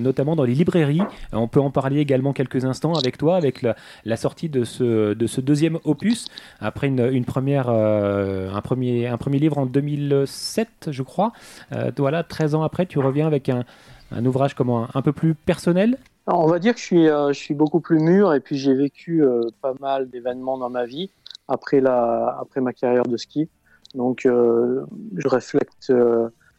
notamment 0.00 0.34
dans 0.34 0.44
les 0.44 0.54
librairies. 0.54 1.02
On 1.32 1.48
peut 1.48 1.60
en 1.60 1.70
parler 1.70 1.98
également 1.98 2.32
quelques 2.32 2.64
instants 2.64 2.94
avec 2.94 3.18
toi, 3.18 3.36
avec 3.36 3.60
la, 3.60 4.16
sortie 4.16 4.48
de 4.48 4.64
ce, 4.64 5.12
de 5.12 5.26
ce, 5.26 5.40
deuxième 5.40 5.78
opus, 5.84 6.26
après 6.60 6.86
une 6.86 7.24
première, 7.24 7.68
un, 7.68 8.60
premier, 8.62 9.08
un 9.08 9.18
premier 9.18 9.40
livre 9.40 9.58
en 9.58 9.66
2007, 9.66 10.88
je 10.90 11.02
crois. 11.02 11.32
voilà, 11.98 12.22
13 12.22 12.54
ans 12.54 12.62
après, 12.62 12.86
tu 12.86 12.98
reviens 13.00 13.26
avec 13.26 13.48
un, 13.48 13.64
un 14.14 14.24
ouvrage 14.24 14.54
comment 14.54 14.86
un, 14.94 15.02
peu 15.02 15.12
plus 15.12 15.34
personnel? 15.34 15.98
On 16.26 16.46
va 16.46 16.58
dire 16.58 16.74
que 16.74 16.80
je 16.80 16.84
suis, 16.84 17.08
euh, 17.08 17.32
je 17.32 17.38
suis 17.38 17.54
beaucoup 17.54 17.80
plus 17.80 17.98
mûr 17.98 18.32
et 18.32 18.40
puis 18.40 18.56
j'ai 18.56 18.74
vécu 18.74 19.22
euh, 19.22 19.42
pas 19.60 19.74
mal 19.80 20.08
d'événements 20.08 20.56
dans 20.56 20.70
ma 20.70 20.86
vie 20.86 21.10
après, 21.48 21.80
la, 21.80 22.38
après 22.40 22.60
ma 22.60 22.72
carrière 22.72 23.04
de 23.04 23.16
ski. 23.16 23.48
Donc 23.94 24.24
euh, 24.26 24.84
je 25.16 25.28
reflecte 25.28 25.92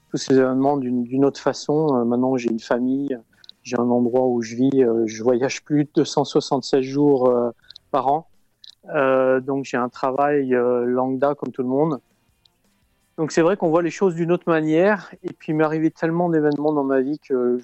tous 0.10 0.18
ces 0.18 0.36
événements 0.36 0.78
d'une 0.78 1.26
autre 1.26 1.40
façon. 1.40 2.06
maintenant 2.06 2.38
j'ai 2.38 2.50
une 2.50 2.60
famille, 2.60 3.18
j'ai 3.64 3.78
un 3.78 3.90
endroit 3.90 4.28
où 4.28 4.42
je 4.42 4.56
vis, 4.56 4.86
je 5.06 5.24
voyage 5.24 5.64
plus 5.64 5.86
de 5.86 5.90
276 5.96 6.82
jours 6.82 7.34
par 7.92 8.08
an. 8.08 8.28
donc 9.42 9.66
j'ai 9.66 9.78
un 9.78 9.90
travail 9.90 10.52
lambda 10.52 11.36
comme 11.36 11.52
tout 11.52 11.64
le 11.64 11.68
monde. 11.68 12.00
Donc 13.18 13.32
c'est 13.32 13.42
vrai 13.42 13.56
qu'on 13.56 13.70
voit 13.70 13.82
les 13.82 13.92
choses 13.92 14.16
d'une 14.16 14.32
autre 14.32 14.48
manière. 14.48 15.12
Et 15.24 15.34
puis 15.34 15.52
il 15.52 15.56
m'est 15.56 15.64
arrivé 15.64 15.92
tellement 15.92 16.30
d'événements 16.30 16.74
dans 16.74 16.84
ma 16.84 17.02
vie 17.02 17.20
que 17.20 17.60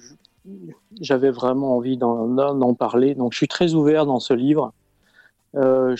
j'avais 1.00 1.30
vraiment 1.30 1.76
envie 1.76 1.96
d'en 1.96 2.74
parler. 2.74 3.14
Donc 3.14 3.32
je 3.32 3.38
suis 3.38 3.48
très 3.48 3.74
ouvert 3.74 4.06
dans 4.06 4.20
ce 4.20 4.34
livre. 4.34 4.72
Euh, 5.56 5.94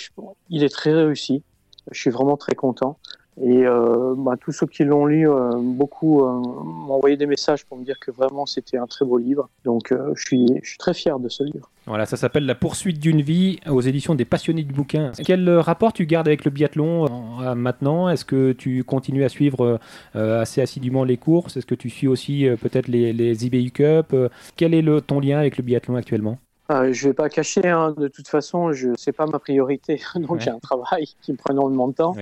il 0.49 0.65
est 0.65 0.73
très 0.73 0.93
réussi. 0.93 1.43
Je 1.91 2.01
suis 2.01 2.11
vraiment 2.11 2.37
très 2.37 2.55
content. 2.55 2.99
Et 3.41 3.67
euh, 3.67 4.15
bah, 4.17 4.35
tous 4.41 4.53
ceux 4.53 4.67
qui 4.67 4.85
l'ont 4.85 5.07
lu, 5.07 5.29
euh, 5.29 5.51
beaucoup 5.57 6.21
m'ont 6.21 6.95
envoyé 6.95 7.17
des 7.17 7.27
messages 7.27 7.65
pour 7.65 7.79
me 7.79 7.85
dire 7.85 7.99
que 7.99 8.11
vraiment 8.11 8.47
c'était 8.47 8.79
un 8.79 8.87
très 8.87 9.05
beau 9.05 9.19
livre. 9.19 9.49
Donc 9.65 9.93
je, 10.15 10.23
suis, 10.23 10.47
je 10.63 10.69
suis 10.69 10.79
très 10.79 10.95
fier 10.95 11.19
de 11.19 11.29
ce 11.29 11.45
livre. 11.45 11.71
Voilà, 11.87 12.07
ça 12.07 12.17
s'appelle 12.17 12.47
La 12.47 12.55
poursuite 12.55 13.01
d'une 13.01 13.23
vie 13.23 13.59
aux 13.69 13.81
éditions 13.81 14.15
des 14.15 14.25
passionnés 14.25 14.63
du 14.63 14.73
bouquin. 14.73 15.11
Quel 15.25 15.51
rapport 15.51 15.93
tu 15.93 16.07
gardes 16.07 16.29
avec 16.29 16.45
le 16.45 16.51
biathlon 16.53 17.41
euh, 17.43 17.55
maintenant? 17.57 18.09
Est-ce 18.09 18.25
que 18.25 18.53
tu 18.53 18.85
continues 18.85 19.25
à 19.25 19.29
suivre 19.29 19.81
euh, 20.15 20.41
assez 20.41 20.61
assidûment 20.61 21.03
les 21.03 21.17
courses? 21.17 21.57
Est-ce 21.57 21.67
que 21.67 21.75
tu 21.75 21.91
suis 21.91 22.07
aussi 22.07 22.47
euh, 22.47 22.57
peut-être 22.57 22.87
les, 22.87 23.47
IBU 23.47 23.73
Cup? 23.73 24.15
Quel 24.57 24.75
est 24.75 25.07
ton 25.07 25.19
lien 25.19 25.39
avec 25.39 25.57
le 25.57 25.65
biathlon 25.65 25.97
actuellement? 25.97 26.39
Je 26.71 26.75
ne 26.75 27.11
vais 27.11 27.15
pas 27.15 27.29
cacher, 27.29 27.69
hein. 27.69 27.95
de 27.97 28.09
toute 28.09 28.29
façon, 28.29 28.73
ce 28.73 28.89
n'est 28.89 29.13
pas 29.13 29.27
ma 29.27 29.39
priorité. 29.39 30.01
Donc 30.17 30.41
j'ai 30.41 30.51
un 30.51 30.59
travail 30.59 31.07
qui 31.21 31.33
me 31.33 31.37
prend 31.37 31.53
énormément 31.53 31.89
de 31.89 31.95
temps. 31.95 32.15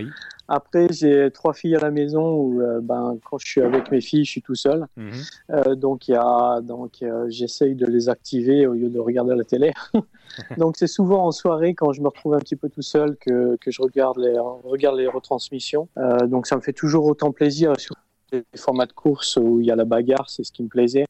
Après, 0.53 0.89
j'ai 0.91 1.31
trois 1.31 1.55
filles 1.55 1.77
à 1.77 1.79
la 1.79 1.93
maison 1.93 2.33
où 2.33 2.61
euh, 2.61 2.81
ben, 2.83 3.17
quand 3.25 3.39
je 3.39 3.47
suis 3.47 3.61
avec 3.61 3.93
mes 3.93 4.01
filles, 4.01 4.25
je 4.25 4.33
suis 4.33 4.43
tout 4.43 4.57
seul. 4.57 4.85
Mhm. 4.97 5.13
Euh, 5.51 5.75
donc 5.77 6.09
y 6.09 6.15
a, 6.15 6.61
donc 6.61 7.03
euh, 7.03 7.27
j'essaye 7.29 7.77
de 7.77 7.87
les 7.87 8.09
activer 8.09 8.67
au 8.67 8.73
lieu 8.73 8.89
de 8.89 8.99
regarder 8.99 9.37
la 9.37 9.45
télé. 9.45 9.73
donc 10.59 10.77
c'est 10.77 10.89
souvent 10.89 11.25
en 11.25 11.31
soirée 11.31 11.75
quand 11.75 11.93
je 11.93 12.01
me 12.03 12.09
retrouve 12.09 12.35
un 12.35 12.41
petit 12.41 12.57
peu 12.57 12.69
tout 12.69 12.83
seul 12.83 13.17
que, 13.17 13.57
que 13.61 13.71
je 13.71 13.81
regarde 13.81 14.19
les, 14.19 14.37
regarde 14.65 14.99
les 14.99 15.07
retransmissions. 15.07 15.89
donc 16.27 16.49
ça 16.49 16.57
me 16.57 16.61
fait 16.61 16.73
toujours 16.73 17.07
autant 17.07 17.31
plaisir. 17.31 17.75
Sur 17.79 17.95
les 18.33 18.43
formats 18.57 18.87
de 18.87 18.93
course 18.93 19.37
où 19.37 19.61
il 19.61 19.67
y 19.67 19.71
a 19.71 19.77
la 19.77 19.85
bagarre, 19.85 20.31
c'est 20.31 20.43
ce 20.43 20.51
qui 20.51 20.65
me 20.65 20.69
plaisait. 20.69 21.07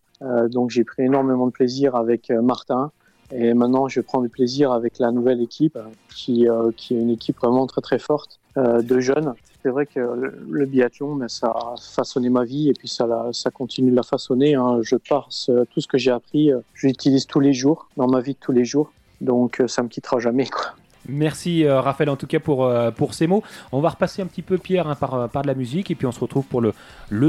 donc 0.51 0.69
j'ai 0.69 0.85
pris 0.85 1.05
énormément 1.05 1.47
de 1.47 1.53
plaisir 1.53 1.97
avec 1.97 2.29
Martin. 2.31 2.93
Et 3.33 3.55
maintenant, 3.55 3.89
je 3.89 4.01
prends 4.01 4.21
du 4.21 4.29
plaisir 4.29 4.73
avec 4.73 4.99
la 4.99 5.13
nouvelle 5.13 5.41
équipe, 5.41 5.79
qui, 6.15 6.49
euh, 6.49 6.71
qui 6.77 6.97
est 6.97 7.01
une 7.01 7.11
équipe 7.11 7.39
vraiment 7.39 7.67
très 7.67 7.81
très 7.81 7.99
forte 7.99 8.41
euh, 8.57 8.83
de 8.83 9.01
jeunes. 9.01 9.35
C'est 9.63 9.69
vrai 9.69 9.87
que 9.87 10.01
le, 10.49 10.67
biathlon, 10.67 11.15
mais 11.15 11.29
ça 11.29 11.49
a 11.49 11.75
façonné 11.79 12.31
ma 12.31 12.45
vie 12.45 12.71
et 12.71 12.73
puis 12.73 12.89
ça, 12.89 13.29
ça 13.33 13.51
continue 13.51 13.91
de 13.91 13.97
la 13.97 14.03
façonner. 14.03 14.55
Hein. 14.55 14.81
Je 14.83 14.97
passe 14.97 15.51
tout 15.71 15.81
ce 15.81 15.87
que 15.87 15.99
j'ai 15.99 16.11
appris, 16.11 16.51
euh, 16.51 16.61
je 16.75 16.87
l'utilise 16.87 17.27
tous 17.27 17.41
les 17.41 17.53
jours, 17.53 17.89
dans 17.97 18.09
ma 18.09 18.21
vie 18.21 18.33
de 18.33 18.39
tous 18.41 18.53
les 18.53 18.65
jours. 18.65 18.91
Donc 19.21 19.63
ça 19.67 19.83
me 19.83 19.89
quittera 19.89 20.19
jamais. 20.19 20.47
Quoi. 20.47 20.73
Merci 21.11 21.65
euh, 21.65 21.81
Raphaël 21.81 22.11
en 22.11 22.17
tout 22.17 22.27
cas 22.27 22.41
pour, 22.41 22.65
euh, 22.65 22.91
pour 22.91 23.15
ces 23.15 23.27
mots. 23.27 23.43
On 23.73 23.81
va 23.81 23.91
repasser 23.91 24.23
un 24.23 24.27
petit 24.27 24.43
peu 24.43 24.59
Pierre 24.59 24.89
hein, 24.89 24.95
par, 24.95 25.15
euh, 25.15 25.27
par 25.29 25.43
de 25.43 25.49
la 25.49 25.55
musique 25.55 25.91
et 25.91 25.95
puis 25.95 26.07
on 26.07 26.13
se 26.13 26.21
retrouve 26.21 26.47
pour 26.47 26.61
le, 26.61 26.73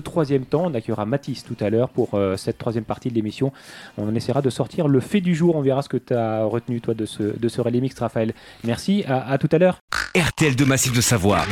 troisième 0.01 0.45
temps. 0.45 0.65
On 0.65 0.73
accueillera 0.73 1.05
Mathis 1.05 1.43
tout 1.43 1.57
à 1.59 1.69
l'heure 1.69 1.89
pour 1.89 2.19
cette 2.37 2.57
troisième 2.57 2.83
partie 2.83 3.09
de 3.09 3.15
l'émission. 3.15 3.51
On 3.97 4.13
essaiera 4.15 4.41
de 4.41 4.49
sortir 4.49 4.87
le 4.87 4.99
fait 4.99 5.21
du 5.21 5.35
jour. 5.35 5.55
On 5.55 5.61
verra 5.61 5.81
ce 5.81 5.89
que 5.89 5.97
tu 5.97 6.13
as 6.13 6.43
retenu 6.43 6.81
toi 6.81 6.93
de 6.93 7.05
ce, 7.05 7.37
de 7.37 7.47
ce 7.47 7.61
Rallye 7.61 7.81
Mix 7.81 7.97
Raphaël. 7.99 8.33
Merci, 8.63 9.03
à 9.07 9.37
tout 9.37 9.49
à 9.51 9.57
l'heure. 9.57 9.79
RTL 10.15 10.57
de 10.57 10.65
Massif 10.65 10.91
de 10.91 10.99
Savoir. 10.99 11.47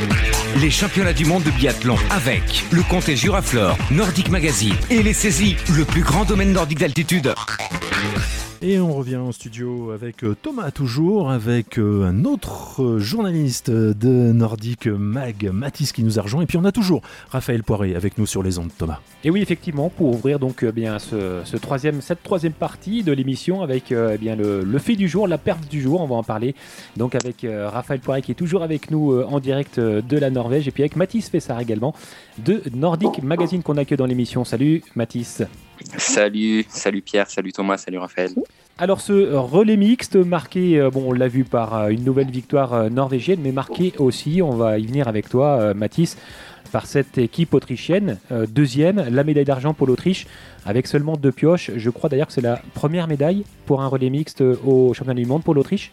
les 0.60 0.70
championnats 0.70 1.14
du 1.14 1.24
monde 1.24 1.42
de 1.44 1.50
biathlon 1.50 1.96
avec 2.10 2.64
le 2.70 2.82
comté 2.82 3.16
Juraflore, 3.16 3.78
Nordic 3.90 4.28
Magazine 4.28 4.74
et 4.90 5.02
les 5.02 5.14
saisies, 5.14 5.56
le 5.74 5.86
plus 5.86 6.02
grand 6.02 6.26
domaine 6.26 6.52
nordique 6.52 6.80
d'altitude. 6.80 7.32
Et 8.62 8.78
on 8.78 8.92
revient 8.92 9.16
en 9.16 9.32
studio 9.32 9.90
avec 9.90 10.22
euh, 10.22 10.36
Thomas 10.40 10.70
toujours, 10.70 11.30
avec 11.30 11.78
euh, 11.78 12.04
un 12.04 12.26
autre 12.26 12.82
euh, 12.82 12.98
journaliste 12.98 13.70
de 13.70 14.32
Nordic 14.32 14.86
Mag, 14.86 15.48
Mathis 15.50 15.92
qui 15.92 16.04
nous 16.04 16.18
a 16.18 16.22
rejoint. 16.22 16.42
Et 16.42 16.46
puis 16.46 16.58
on 16.58 16.66
a 16.66 16.72
toujours 16.72 17.00
Raphaël 17.30 17.62
Poiré 17.62 17.94
avec 17.94 18.18
nous 18.18 18.26
sur 18.26 18.42
les 18.42 18.58
ondes, 18.58 18.68
Thomas. 18.76 19.00
Et 19.24 19.30
oui, 19.30 19.40
effectivement, 19.40 19.88
pour 19.88 20.08
ouvrir 20.08 20.38
donc 20.38 20.62
bien 20.66 20.98
ce, 20.98 21.56
troisième, 21.56 22.02
cette 22.02 22.22
troisième 22.22 22.52
partie 22.52 23.02
de 23.02 23.12
l'émission 23.12 23.62
avec 23.62 23.92
eh 23.92 24.18
bien 24.18 24.36
le, 24.36 24.62
le, 24.62 24.78
fait 24.78 24.96
du 24.96 25.08
jour, 25.08 25.26
la 25.26 25.38
perte 25.38 25.66
du 25.70 25.80
jour, 25.80 26.02
on 26.02 26.06
va 26.06 26.16
en 26.16 26.22
parler. 26.22 26.54
Donc 26.98 27.14
avec 27.14 27.46
Raphaël 27.48 28.00
Poiré 28.00 28.20
qui 28.20 28.32
est 28.32 28.34
toujours 28.34 28.49
avec 28.58 28.90
nous 28.90 29.20
en 29.22 29.40
direct 29.40 29.78
de 29.78 30.18
la 30.18 30.30
Norvège 30.30 30.68
et 30.68 30.70
puis 30.70 30.82
avec 30.82 30.96
Mathis 30.96 31.28
Fessard 31.28 31.60
également 31.60 31.94
de 32.38 32.62
Nordic 32.74 33.22
Magazine 33.22 33.62
qu'on 33.62 33.76
a 33.76 33.84
que 33.84 33.94
dans 33.94 34.06
l'émission. 34.06 34.44
Salut 34.44 34.82
Mathis. 34.96 35.42
Salut, 35.96 36.64
salut 36.68 37.00
Pierre, 37.00 37.30
salut 37.30 37.52
Thomas, 37.52 37.78
salut 37.78 37.98
Raphaël. 37.98 38.32
Alors 38.78 39.00
ce 39.00 39.34
relais 39.34 39.76
mixte 39.76 40.16
marqué, 40.16 40.80
euh, 40.80 40.90
bon 40.90 41.04
on 41.08 41.12
l'a 41.12 41.28
vu 41.28 41.44
par 41.44 41.74
euh, 41.74 41.88
une 41.88 42.04
nouvelle 42.04 42.30
victoire 42.30 42.72
euh, 42.72 42.88
norvégienne, 42.88 43.40
mais 43.42 43.52
marqué 43.52 43.92
aussi, 43.98 44.40
on 44.42 44.52
va 44.52 44.78
y 44.78 44.86
venir 44.86 45.08
avec 45.08 45.28
toi 45.28 45.74
Mathis, 45.74 46.16
par 46.72 46.86
cette 46.86 47.18
équipe 47.18 47.52
autrichienne, 47.52 48.18
deuxième, 48.48 49.04
la 49.10 49.24
médaille 49.24 49.44
d'argent 49.44 49.74
pour 49.74 49.88
l'Autriche, 49.88 50.26
avec 50.64 50.86
seulement 50.86 51.16
deux 51.16 51.32
pioches. 51.32 51.72
Je 51.76 51.90
crois 51.90 52.08
d'ailleurs 52.08 52.28
que 52.28 52.32
c'est 52.32 52.40
la 52.40 52.62
première 52.74 53.08
médaille 53.08 53.44
pour 53.66 53.82
un 53.82 53.88
relais 53.88 54.08
mixte 54.08 54.40
au 54.40 54.94
championnat 54.94 55.20
du 55.20 55.26
monde 55.26 55.42
pour 55.42 55.54
l'Autriche. 55.54 55.90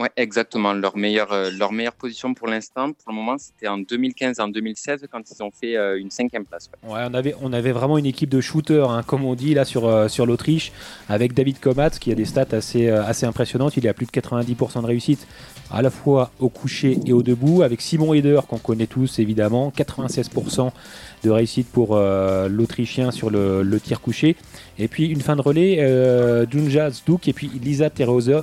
Oui, 0.00 0.08
exactement. 0.16 0.72
Leur 0.72 0.96
meilleure, 0.96 1.30
euh, 1.30 1.50
leur 1.50 1.72
meilleure 1.72 1.92
position 1.92 2.32
pour 2.32 2.48
l'instant, 2.48 2.90
pour 2.90 3.12
le 3.12 3.14
moment, 3.14 3.36
c'était 3.36 3.68
en 3.68 3.76
2015 3.76 4.38
et 4.38 4.42
en 4.42 4.48
2016 4.48 5.06
quand 5.12 5.20
ils 5.30 5.42
ont 5.42 5.50
fait 5.50 5.76
euh, 5.76 6.00
une 6.00 6.10
cinquième 6.10 6.46
place. 6.46 6.70
Ouais. 6.82 7.00
on, 7.06 7.12
avait, 7.12 7.34
on 7.42 7.52
avait 7.52 7.72
vraiment 7.72 7.98
une 7.98 8.06
équipe 8.06 8.30
de 8.30 8.40
shooters, 8.40 8.90
hein, 8.90 9.02
comme 9.02 9.26
on 9.26 9.34
dit 9.34 9.52
là 9.52 9.66
sur, 9.66 9.86
euh, 9.86 10.08
sur 10.08 10.24
l'Autriche, 10.24 10.72
avec 11.10 11.34
David 11.34 11.60
Komatz 11.60 11.98
qui 11.98 12.10
a 12.10 12.14
des 12.14 12.24
stats 12.24 12.46
assez, 12.52 12.88
assez 12.88 13.26
impressionnantes. 13.26 13.76
Il 13.76 13.84
est 13.84 13.90
à 13.90 13.92
plus 13.92 14.06
de 14.06 14.10
90% 14.10 14.80
de 14.80 14.86
réussite 14.86 15.26
à 15.70 15.82
la 15.82 15.90
fois 15.90 16.30
au 16.40 16.48
coucher 16.48 16.98
et 17.04 17.12
au 17.12 17.22
debout, 17.22 17.60
avec 17.62 17.82
Simon 17.82 18.14
Eder 18.14 18.40
qu'on 18.48 18.58
connaît 18.58 18.86
tous 18.86 19.18
évidemment, 19.18 19.70
96% 19.76 20.70
de 21.24 21.30
réussite 21.30 21.68
pour 21.68 21.96
l'Autrichien 21.96 23.10
sur 23.10 23.28
le, 23.28 23.78
tir 23.80 24.00
couché. 24.00 24.36
Et 24.78 24.88
puis 24.88 25.06
une 25.06 25.20
fin 25.20 25.36
de 25.36 25.42
relais, 25.42 25.76
Dunja 26.46 26.90
Zduk 26.90 27.28
et 27.28 27.32
puis 27.32 27.50
Lisa 27.62 27.90
Terhauser 27.90 28.40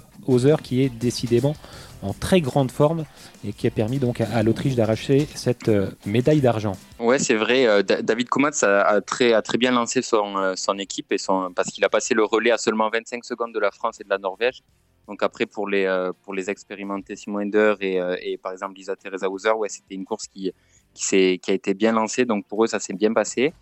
qui 0.63 0.83
est 0.83 0.89
décidément 0.89 1.55
en 2.01 2.13
très 2.13 2.41
grande 2.41 2.71
forme 2.71 3.05
et 3.45 3.53
qui 3.53 3.67
a 3.67 3.71
permis 3.71 3.97
donc 3.97 4.21
à, 4.21 4.43
l'Autriche 4.43 4.75
d'arracher 4.75 5.27
cette 5.35 5.69
euh, 5.69 5.89
médaille 6.05 6.41
d'argent. 6.41 6.73
Ouais, 6.99 7.17
c'est 7.17 7.35
vrai. 7.35 7.65
Euh, 7.65 7.81
David 7.81 8.29
Komatz 8.29 8.63
a, 8.63 9.01
très, 9.01 9.33
a 9.33 9.41
très 9.41 9.57
bien 9.57 9.71
lancé 9.71 10.01
son, 10.01 10.37
euh, 10.37 10.53
son 10.55 10.77
équipe 10.77 11.11
et 11.11 11.17
son, 11.17 11.51
parce 11.55 11.69
qu'il 11.69 11.83
a 11.83 11.89
passé 11.89 12.13
le 12.13 12.23
relais 12.23 12.51
à 12.51 12.57
seulement 12.57 12.89
25 12.89 13.25
secondes 13.25 13.53
de 13.53 13.59
la 13.59 13.71
France 13.71 13.99
et 13.99 14.03
de 14.03 14.09
la 14.09 14.17
Norvège. 14.17 14.61
Donc 15.07 15.23
après, 15.23 15.45
pour 15.45 15.69
les, 15.69 16.11
pour 16.23 16.33
les 16.33 16.49
expérimenter, 16.49 17.15
Simon 17.15 17.39
Ender 17.39 17.75
et, 17.79 18.01
et 18.21 18.37
par 18.37 18.51
exemple 18.51 18.75
Lisa 18.75 18.93
Teresa 18.97 19.29
Hauser, 19.29 19.51
ouais, 19.51 19.69
c'était 19.69 19.95
une 19.95 20.03
course 20.03 20.27
qui, 20.27 20.51
qui, 20.97 21.51
a 21.51 21.53
été 21.53 21.73
bien 21.73 21.91
lancée. 21.91 22.25
Donc 22.25 22.47
pour 22.47 22.63
eux, 22.63 22.67
ça 22.67 22.79
s'est 22.79 22.93
bien 22.93 23.13
passé. 23.13 23.53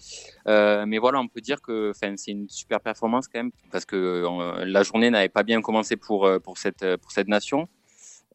mais 0.45 0.97
voilà, 0.97 1.19
on 1.19 1.27
peut 1.27 1.41
dire 1.41 1.61
que 1.61 1.91
c'est 1.93 2.31
une 2.31 2.49
super 2.49 2.79
performance 2.79 3.27
quand 3.27 3.39
même, 3.39 3.51
parce 3.71 3.85
que 3.85 4.23
la 4.63 4.83
journée 4.83 5.09
n'avait 5.09 5.29
pas 5.29 5.43
bien 5.43 5.61
commencé 5.61 5.95
pour, 5.95 6.29
pour, 6.43 6.57
cette, 6.57 6.85
pour 6.97 7.11
cette 7.11 7.27
nation. 7.27 7.67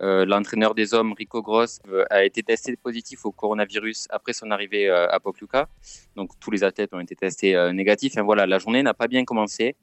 Euh, 0.03 0.25
l'entraîneur 0.25 0.75
des 0.75 0.95
hommes, 0.95 1.13
Rico 1.13 1.43
Gross, 1.43 1.81
euh, 1.89 2.05
a 2.09 2.25
été 2.25 2.43
testé 2.43 2.75
positif 2.77 3.27
au 3.27 3.33
coronavirus 3.33 4.07
après 4.09 4.33
son 4.33 4.51
arrivée 4.51 4.89
euh, 4.89 5.07
à 5.11 5.21
Pokluka. 5.21 5.69
Donc 6.17 6.31
tous 6.41 6.51
les 6.51 6.65
athlètes 6.65 6.95
ont 6.95 7.01
été 7.01 7.15
testés 7.15 7.55
négatifs. 7.73 8.17
Et 8.17 8.23
voilà, 8.23 8.47
la 8.47 8.59
journée 8.59 8.83
n'a 8.83 8.95
pas 8.95 9.09
bien 9.09 9.25
commencé. 9.25 9.77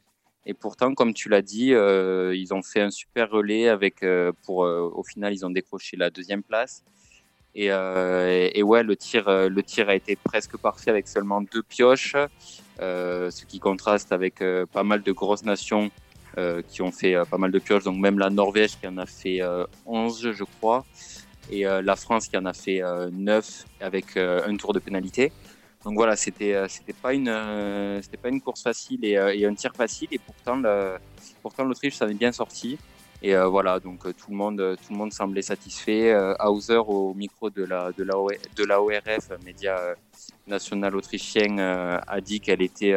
Et 0.46 0.54
pourtant, 0.54 0.94
comme 0.96 1.14
tu 1.14 1.30
l'as 1.30 1.42
dit, 1.42 1.72
ils 1.72 2.54
ont 2.54 2.62
fait 2.62 2.80
un 2.80 2.90
super 2.90 3.30
relais 3.30 3.68
avec, 3.68 4.06
pour, 4.46 4.60
au 4.60 5.04
final, 5.04 5.34
ils 5.34 5.46
ont 5.46 5.50
décroché 5.50 5.98
la 5.98 6.10
deuxième 6.10 6.42
place. 6.42 6.86
Et, 7.60 7.70
et, 8.54 8.62
ouais, 8.62 8.84
le 8.84 8.96
tir, 8.96 9.26
le 9.28 9.64
tir 9.64 9.90
a 9.90 9.96
été 9.96 10.16
presque 10.16 10.58
parfait 10.58 10.92
avec 10.92 11.08
seulement 11.08 11.42
deux 11.42 11.64
pioches, 11.64 12.16
ce 12.80 13.46
qui 13.46 13.60
contraste 13.60 14.12
avec 14.12 14.44
pas 14.72 14.84
mal 14.84 15.02
de 15.02 15.12
grosses 15.12 15.44
nations 15.44 15.90
euh, 16.38 16.62
qui 16.62 16.84
ont 16.84 16.92
fait 16.92 17.16
euh, 17.16 17.26
pas 17.26 17.40
mal 17.40 17.50
de 17.52 17.58
pioches. 17.58 17.84
Donc 17.84 17.98
même 17.98 18.20
la 18.20 18.30
Norvège 18.30 18.78
qui 18.80 18.86
en 18.86 18.98
a 19.00 19.08
fait 19.08 19.42
11, 19.88 20.24
euh, 20.28 20.34
je 20.34 20.44
crois, 20.44 20.86
et 21.50 21.64
la 21.64 21.96
France 21.96 22.28
qui 22.28 22.38
en 22.38 22.46
a 22.46 22.54
fait 22.54 22.82
9 23.12 23.66
avec 23.80 24.18
un 24.18 24.56
tour 24.58 24.74
de 24.74 24.80
pénalité. 24.80 25.32
Donc 25.86 25.96
voilà, 25.96 26.18
c'était 26.18 26.56
c'était 26.68 26.94
pas 26.94 27.14
une 27.14 27.32
c'était 28.04 28.18
pas 28.18 28.28
une 28.28 28.42
course 28.42 28.62
facile 28.62 29.06
et, 29.06 29.46
un 29.46 29.56
tir 29.56 29.72
facile 29.74 30.10
et 30.12 30.20
pourtant 30.20 30.62
pourtant 31.42 31.64
l'Autriche 31.64 31.96
s'en 31.96 32.10
est 32.10 32.14
bien 32.14 32.34
sorti. 32.34 32.78
Et 33.22 33.36
voilà, 33.36 33.80
donc 33.80 34.04
tout 34.16 34.32
le 34.32 34.36
monde, 34.36 34.78
tout 34.82 34.94
le 34.94 34.98
monde 34.98 35.12
semblait 35.12 35.42
satisfait. 35.42 36.16
Hauser 36.40 36.78
au 36.78 37.14
micro 37.14 37.50
de 37.50 37.64
la 37.64 37.92
de 37.92 38.04
la, 38.04 38.14
de 38.56 38.64
la 38.64 38.82
ORF, 38.82 39.32
média 39.44 39.96
national 40.46 40.96
autrichien, 40.96 41.58
a 41.58 42.22
dit 42.22 42.40
qu'elle 42.40 42.62
était 42.62 42.96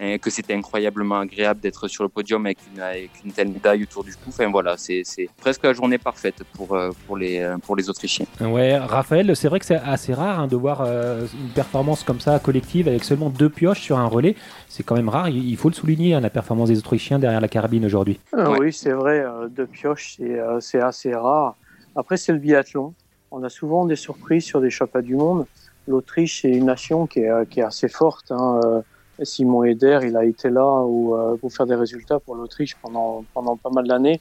et 0.00 0.18
que 0.18 0.30
c'était 0.30 0.54
incroyablement 0.54 1.20
agréable 1.20 1.60
d'être 1.60 1.86
sur 1.88 2.02
le 2.02 2.08
podium 2.08 2.44
avec 2.46 2.58
une, 2.72 2.80
avec 2.80 3.10
une, 3.24 3.32
telle 3.32 3.48
médaille 3.48 3.84
autour 3.84 4.02
du 4.04 4.12
cou. 4.12 4.28
Enfin 4.28 4.50
voilà, 4.50 4.76
c'est 4.76 5.04
presque 5.38 5.62
la 5.62 5.72
journée 5.72 5.98
parfaite 5.98 6.42
pour, 6.54 6.74
euh, 6.74 6.90
pour, 7.06 7.16
les, 7.16 7.38
euh, 7.38 7.58
pour 7.58 7.76
les 7.76 7.88
Autrichiens. 7.88 8.26
Ouais, 8.40 8.76
Raphaël, 8.76 9.34
c'est 9.36 9.48
vrai 9.48 9.60
que 9.60 9.66
c'est 9.66 9.76
assez 9.76 10.12
rare 10.12 10.40
hein, 10.40 10.46
de 10.48 10.56
voir 10.56 10.82
euh, 10.82 11.26
une 11.40 11.50
performance 11.50 12.02
comme 12.02 12.20
ça 12.20 12.38
collective 12.38 12.88
avec 12.88 13.04
seulement 13.04 13.30
deux 13.30 13.48
pioches 13.48 13.80
sur 13.80 13.98
un 13.98 14.06
relais. 14.06 14.34
C'est 14.68 14.82
quand 14.82 14.96
même 14.96 15.08
rare, 15.08 15.28
il 15.28 15.56
faut 15.56 15.68
le 15.68 15.74
souligner, 15.74 16.14
hein, 16.14 16.20
la 16.20 16.30
performance 16.30 16.68
des 16.68 16.78
Autrichiens 16.78 17.18
derrière 17.18 17.40
la 17.40 17.48
carabine 17.48 17.84
aujourd'hui. 17.84 18.18
Oui, 18.32 18.72
c'est 18.72 18.92
vrai, 18.92 19.24
deux 19.50 19.66
pioches, 19.66 20.18
c'est 20.60 20.80
assez 20.80 21.14
rare. 21.14 21.54
Après, 21.94 22.16
c'est 22.16 22.32
le 22.32 22.38
biathlon. 22.38 22.92
On 23.30 23.42
a 23.44 23.48
souvent 23.48 23.86
des 23.86 23.96
surprises 23.96 24.44
sur 24.44 24.60
des 24.60 24.70
championnats 24.70 25.06
du 25.06 25.14
monde. 25.14 25.46
L'Autriche, 25.86 26.42
c'est 26.42 26.50
une 26.50 26.66
nation 26.66 27.06
qui 27.06 27.20
est, 27.20 27.48
qui 27.48 27.60
est 27.60 27.64
assez 27.64 27.88
forte. 27.88 28.32
Hein, 28.32 28.82
Simon 29.22 29.64
Eder, 29.64 30.00
il 30.02 30.16
a 30.16 30.24
été 30.24 30.50
là 30.50 30.84
euh, 30.84 31.36
pour 31.36 31.52
faire 31.52 31.66
des 31.66 31.74
résultats 31.74 32.18
pour 32.18 32.34
l'Autriche 32.34 32.76
pendant, 32.82 33.24
pendant 33.32 33.56
pas 33.56 33.70
mal 33.70 33.86
d'années. 33.86 34.20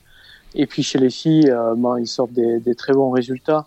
Et 0.56 0.68
puis 0.68 0.84
chez 0.84 1.00
les 1.00 1.10
filles, 1.10 1.50
euh, 1.50 1.74
ben, 1.76 1.98
ils 2.00 2.08
sortent 2.08 2.34
des, 2.34 2.60
des, 2.60 2.76
très 2.76 2.94
bons 2.94 3.10
résultats. 3.10 3.66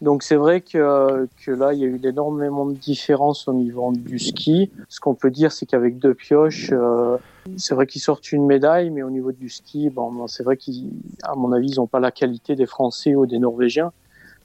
Donc 0.00 0.22
c'est 0.22 0.36
vrai 0.36 0.60
que, 0.60 1.28
que 1.44 1.50
là, 1.50 1.72
il 1.72 1.80
y 1.80 1.84
a 1.84 1.86
eu 1.86 2.00
énormément 2.02 2.66
de 2.66 2.74
différences 2.74 3.48
au 3.48 3.52
niveau 3.52 3.92
du 3.92 4.18
ski. 4.18 4.70
Ce 4.88 5.00
qu'on 5.00 5.14
peut 5.14 5.30
dire, 5.30 5.52
c'est 5.52 5.66
qu'avec 5.66 5.98
deux 5.98 6.14
pioches, 6.14 6.70
euh, 6.72 7.16
c'est 7.56 7.74
vrai 7.74 7.86
qu'ils 7.86 8.00
sortent 8.00 8.30
une 8.32 8.46
médaille, 8.46 8.90
mais 8.90 9.02
au 9.02 9.10
niveau 9.10 9.32
du 9.32 9.48
ski, 9.48 9.90
bon, 9.90 10.12
ben, 10.12 10.26
c'est 10.26 10.42
vrai 10.42 10.56
qu'à 10.56 11.34
mon 11.36 11.52
avis, 11.52 11.70
ils 11.70 11.76
n'ont 11.76 11.86
pas 11.86 12.00
la 12.00 12.12
qualité 12.12 12.54
des 12.56 12.66
Français 12.66 13.14
ou 13.14 13.26
des 13.26 13.38
Norvégiens. 13.38 13.92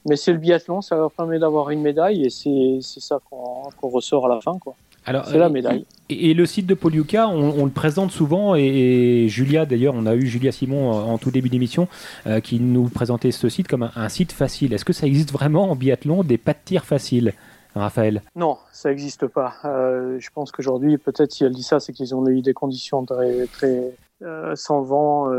Mais 0.08 0.15
c'est 0.15 0.34
le 0.34 0.38
biathlon, 0.38 0.82
ça 0.82 0.95
leur 0.95 1.12
permet 1.12 1.39
d'avoir 1.39 1.69
une 1.69 1.82
médaille 1.82 2.26
et 2.26 2.30
c'est 2.30 2.80
ça 2.82 3.19
qu'on 3.30 3.88
ressort 3.88 4.26
à 4.26 4.36
la 4.36 4.41
fin. 4.41 4.58
Quoi. 4.60 4.76
Alors, 5.05 5.25
c'est 5.25 5.37
la 5.37 5.47
euh, 5.47 5.49
médaille. 5.49 5.85
Et, 6.09 6.33
le 6.33 6.45
site 6.45 6.65
de 6.65 6.73
Poliuka, 6.73 7.27
on, 7.27 7.65
le 7.65 7.71
présente 7.71 8.11
souvent, 8.11 8.55
et, 8.55 9.25
Julia, 9.27 9.65
d'ailleurs, 9.65 9.93
on 9.95 10.05
a 10.05 10.15
eu 10.15 10.25
Julia 10.25 10.51
Simon 10.51 10.91
en, 10.91 11.17
tout 11.17 11.31
début 11.31 11.49
d'émission 11.49 11.87
euh, 12.27 12.39
qui 12.39 12.59
nous 12.59 12.89
présentait 12.89 13.31
ce 13.31 13.49
site 13.49 13.67
comme 13.67 13.89
un, 13.95 14.09
site 14.09 14.31
facile. 14.31 14.73
Est-ce 14.73 14.85
que 14.85 14.93
ça 14.93 15.07
existe 15.07 15.31
vraiment 15.31 15.71
en 15.71 15.75
biathlon 15.75 16.23
des 16.23 16.37
pas 16.37 16.53
de 16.53 16.59
tir 16.63 16.85
faciles 16.85 17.33
Raphaël? 17.75 18.21
Non, 18.35 18.57
ça 18.71 18.89
n'existe 18.89 19.27
pas. 19.27 19.55
Euh, 19.65 20.17
je 20.19 20.29
pense 20.33 20.51
qu'aujourd'hui, 20.51 20.97
peut-être 20.97 21.31
si 21.31 21.43
elle 21.43 21.53
dit 21.53 21.63
ça, 21.63 21.79
c'est 21.79 21.91
qu'ils 21.91 22.13
ont 22.13 22.25
eu 22.27 22.41
des 22.41 22.53
conditions 22.53 23.03
très, 23.05 23.47
très 23.47 23.91
sans 24.55 24.81
vent, 24.83 25.29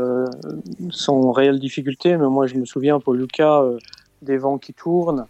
sans 0.91 1.31
réelle 1.31 1.59
difficulté. 1.59 2.17
Mais 2.17 2.27
moi, 2.27 2.45
je 2.45 2.55
me 2.55 2.65
souviens, 2.65 2.99
pour 2.99 3.13
Lucas, 3.13 3.63
des 4.21 4.37
vents 4.37 4.59
qui 4.59 4.73
tournent, 4.73 5.25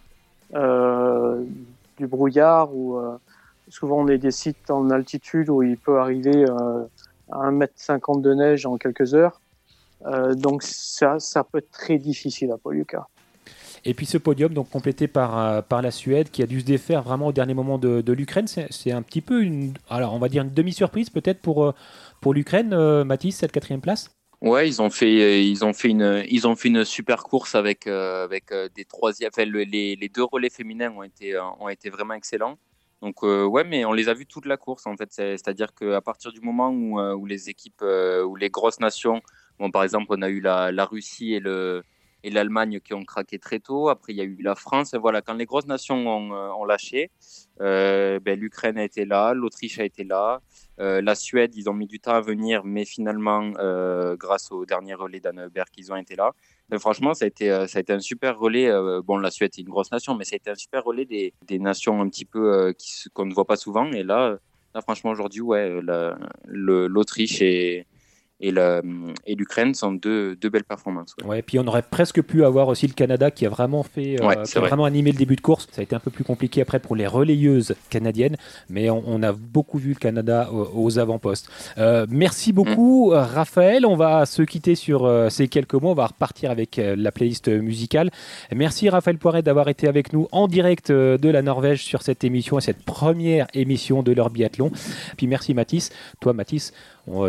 du 0.51 2.07
brouillard 2.07 2.75
ou 2.75 2.99
Souvent, 3.67 4.01
on 4.01 4.07
est 4.07 4.17
des 4.17 4.31
sites 4.31 4.69
en 4.69 4.89
altitude 4.89 5.49
où 5.49 5.63
il 5.63 5.77
peut 5.77 5.99
arriver 5.99 6.45
euh, 6.47 6.83
à 7.31 7.49
1m50 7.49 8.21
de 8.21 8.33
neige 8.33 8.65
en 8.65 8.77
quelques 8.77 9.13
heures. 9.15 9.41
Euh, 10.05 10.35
donc 10.35 10.61
ça, 10.61 11.19
ça 11.19 11.43
peut 11.43 11.57
être 11.59 11.71
très 11.71 11.97
difficile 11.97 12.51
à 12.51 12.57
Poliuka. 12.57 13.07
Et 13.83 13.93
puis 13.93 14.05
ce 14.05 14.17
podium, 14.17 14.53
donc 14.53 14.69
complété 14.69 15.07
par, 15.07 15.37
euh, 15.37 15.61
par 15.61 15.81
la 15.81 15.91
Suède, 15.91 16.29
qui 16.31 16.43
a 16.43 16.47
dû 16.47 16.61
se 16.61 16.65
défaire 16.65 17.01
vraiment 17.01 17.27
au 17.27 17.31
dernier 17.31 17.53
moment 17.53 17.77
de, 17.77 18.01
de 18.01 18.13
l'Ukraine, 18.13 18.47
c'est 18.47 18.91
un 18.91 19.01
petit 19.01 19.21
peu 19.21 19.41
une, 19.41 19.73
alors 19.89 20.13
on 20.13 20.19
va 20.19 20.27
dire 20.27 20.43
une 20.43 20.53
demi-surprise 20.53 21.09
peut-être 21.09 21.39
pour, 21.41 21.73
pour 22.19 22.33
l'Ukraine, 22.33 23.03
Mathis, 23.03 23.37
cette 23.37 23.51
quatrième 23.51 23.81
place? 23.81 24.11
Ouais, 24.41 24.67
ils 24.67 24.81
ont 24.81 24.89
fait, 24.89 25.43
ils 25.43 25.63
ont 25.65 25.73
fait 25.73 25.89
une, 25.89 26.23
ils 26.29 26.47
ont 26.47 26.55
fait 26.55 26.67
une 26.67 26.83
super 26.83 27.23
course 27.23 27.55
avec, 27.55 27.87
avec 27.87 28.45
des 28.75 28.85
troisièmes. 28.85 29.29
Enfin, 29.33 29.45
les, 29.45 29.95
les, 29.95 30.09
deux 30.09 30.23
relais 30.23 30.49
féminins 30.49 30.91
ont 30.91 31.03
été, 31.03 31.39
ont 31.59 31.69
été 31.69 31.89
vraiment 31.89 32.15
excellents. 32.15 32.57
Donc 33.05 33.23
euh, 33.23 33.45
ouais, 33.45 33.63
mais 33.63 33.85
on 33.85 33.93
les 33.93 34.09
a 34.09 34.15
vus 34.15 34.25
toute 34.25 34.47
la 34.47 34.57
course 34.57 34.87
en 34.87 34.97
fait. 34.97 35.11
C'est-à-dire 35.11 35.75
qu'à 35.75 36.01
partir 36.01 36.31
du 36.31 36.41
moment 36.41 36.69
où, 36.71 36.99
euh, 36.99 37.15
les 37.27 37.51
équipes, 37.51 37.83
euh, 37.83 38.23
où 38.23 38.35
les 38.35 38.49
grosses 38.49 38.79
nations, 38.79 39.21
bon 39.59 39.69
par 39.69 39.83
exemple 39.83 40.07
on 40.09 40.23
a 40.23 40.29
eu 40.29 40.41
la, 40.41 40.85
Russie 40.85 41.35
et 41.35 41.39
le 41.39 41.83
et 42.23 42.31
l'Allemagne 42.31 42.79
qui 42.79 42.95
ont 42.95 43.05
craqué 43.05 43.37
très 43.37 43.59
tôt. 43.59 43.89
Après, 43.89 44.11
il 44.11 44.15
y 44.15 44.21
a 44.21 44.23
eu 44.23 44.37
la 44.41 44.55
France. 44.55 44.95
Voilà, 44.95 45.21
quand 45.21 45.35
les 45.35 45.45
grosses 45.45 45.67
nations 45.67 46.07
ont, 46.07 46.31
ont 46.31 46.65
lâché, 46.65 47.11
ben, 47.59 48.39
l'Ukraine 48.39 48.79
a 48.79 48.83
été 48.83 49.05
là, 49.05 49.35
l'Autriche 49.35 49.77
a 49.77 49.83
été 49.83 50.03
là, 50.03 50.41
la 50.79 51.13
Suède, 51.13 51.55
ils 51.55 51.69
ont 51.69 51.75
mis 51.75 51.85
du 51.85 51.99
temps 51.99 52.15
à 52.15 52.21
venir, 52.21 52.63
mais 52.65 52.85
finalement, 52.85 53.51
grâce 54.15 54.51
au 54.51 54.65
dernier 54.65 54.95
relais 54.95 55.19
d'Anneberg, 55.19 55.67
ils 55.77 55.93
ont 55.93 55.97
été 55.97 56.15
là. 56.15 56.33
Mais 56.69 56.79
franchement, 56.79 57.13
ça 57.13 57.25
a 57.25 57.27
été, 57.27 57.49
ça 57.67 57.77
a 57.77 57.81
été 57.81 57.93
un 57.93 57.99
super 57.99 58.39
relais. 58.39 58.71
bon, 59.03 59.17
la 59.17 59.29
Suède 59.29 59.51
est 59.57 59.61
une 59.61 59.69
grosse 59.69 59.91
nation, 59.91 60.15
mais 60.15 60.25
ça 60.25 60.33
a 60.33 60.37
été 60.37 60.49
un 60.49 60.55
super 60.55 60.83
relais 60.83 61.05
des, 61.05 61.59
nations 61.59 62.01
un 62.01 62.09
petit 62.09 62.25
peu 62.25 62.73
qu'on 63.13 63.25
ne 63.25 63.33
voit 63.33 63.45
pas 63.45 63.55
souvent. 63.55 63.91
Et 63.91 64.03
là, 64.03 64.39
franchement, 64.81 65.11
aujourd'hui, 65.11 65.41
ouais, 65.41 65.79
l'Autriche 66.47 67.41
et, 67.41 67.85
et 68.41 69.35
l'Ukraine 69.35 69.73
sont 69.73 69.93
deux, 69.93 70.35
deux, 70.35 70.49
belles 70.49 70.65
performances. 70.65 71.15
Ouais. 71.23 71.41
puis 71.41 71.57
on 71.57 71.67
aurait 71.67 71.81
presque 71.81 72.21
pu 72.21 72.43
avoir 72.43 72.67
aussi 72.67 72.85
le 72.85 72.93
Canada 72.93 73.31
qui 73.31 73.45
a 73.45 73.49
vraiment 73.49 73.83
fait, 73.83 74.21
euh, 74.21 74.43
qui 74.43 74.57
a 74.57 74.61
vraiment 74.61 74.83
animé 74.83 75.11
le 75.11 75.17
début 75.17 75.37
de 75.37 75.41
course. 75.41 75.67
Ça 75.71 75.81
a 75.81 75.83
été 75.83 75.95
un 75.95 75.99
peu 75.99 76.11
plus 76.11 76.25
compliqué 76.25 76.61
après 76.61 76.79
pour 76.79 76.95
les 76.95 77.07
relayeuses 77.07 77.75
canadiennes, 77.89 78.35
mais 78.69 78.89
on, 78.89 79.23
a 79.23 79.31
beaucoup 79.31 79.77
vu 79.77 79.89
le 79.89 79.95
Canada 79.95 80.49
aux, 80.51 80.99
avant-postes. 80.99 81.49
Euh, 81.77 82.05
merci 82.09 82.51
beaucoup, 82.51 83.11
mm. 83.11 83.15
Raphaël. 83.15 83.85
On 83.85 83.95
va 83.95 84.25
se 84.25 84.41
quitter 84.41 84.75
sur 84.75 85.05
euh, 85.05 85.29
ces 85.29 85.47
quelques 85.47 85.73
mots. 85.73 85.91
On 85.91 85.95
va 85.95 86.07
repartir 86.07 86.51
avec 86.51 86.79
la 86.79 87.11
playlist 87.11 87.47
musicale. 87.47 88.11
Merci, 88.53 88.89
Raphaël 88.89 89.17
Poiret, 89.17 89.43
d'avoir 89.43 89.69
été 89.69 89.87
avec 89.87 90.11
nous 90.11 90.27
en 90.31 90.47
direct 90.47 90.91
de 90.91 91.29
la 91.29 91.41
Norvège 91.41 91.83
sur 91.83 92.01
cette 92.01 92.23
émission 92.23 92.57
et 92.57 92.61
cette 92.61 92.83
première 92.83 93.47
émission 93.53 94.03
de 94.03 94.11
leur 94.11 94.29
biathlon. 94.29 94.71
Puis 95.17 95.27
merci, 95.27 95.53
Mathis. 95.53 95.91
Toi, 96.19 96.33
Mathis, 96.33 96.73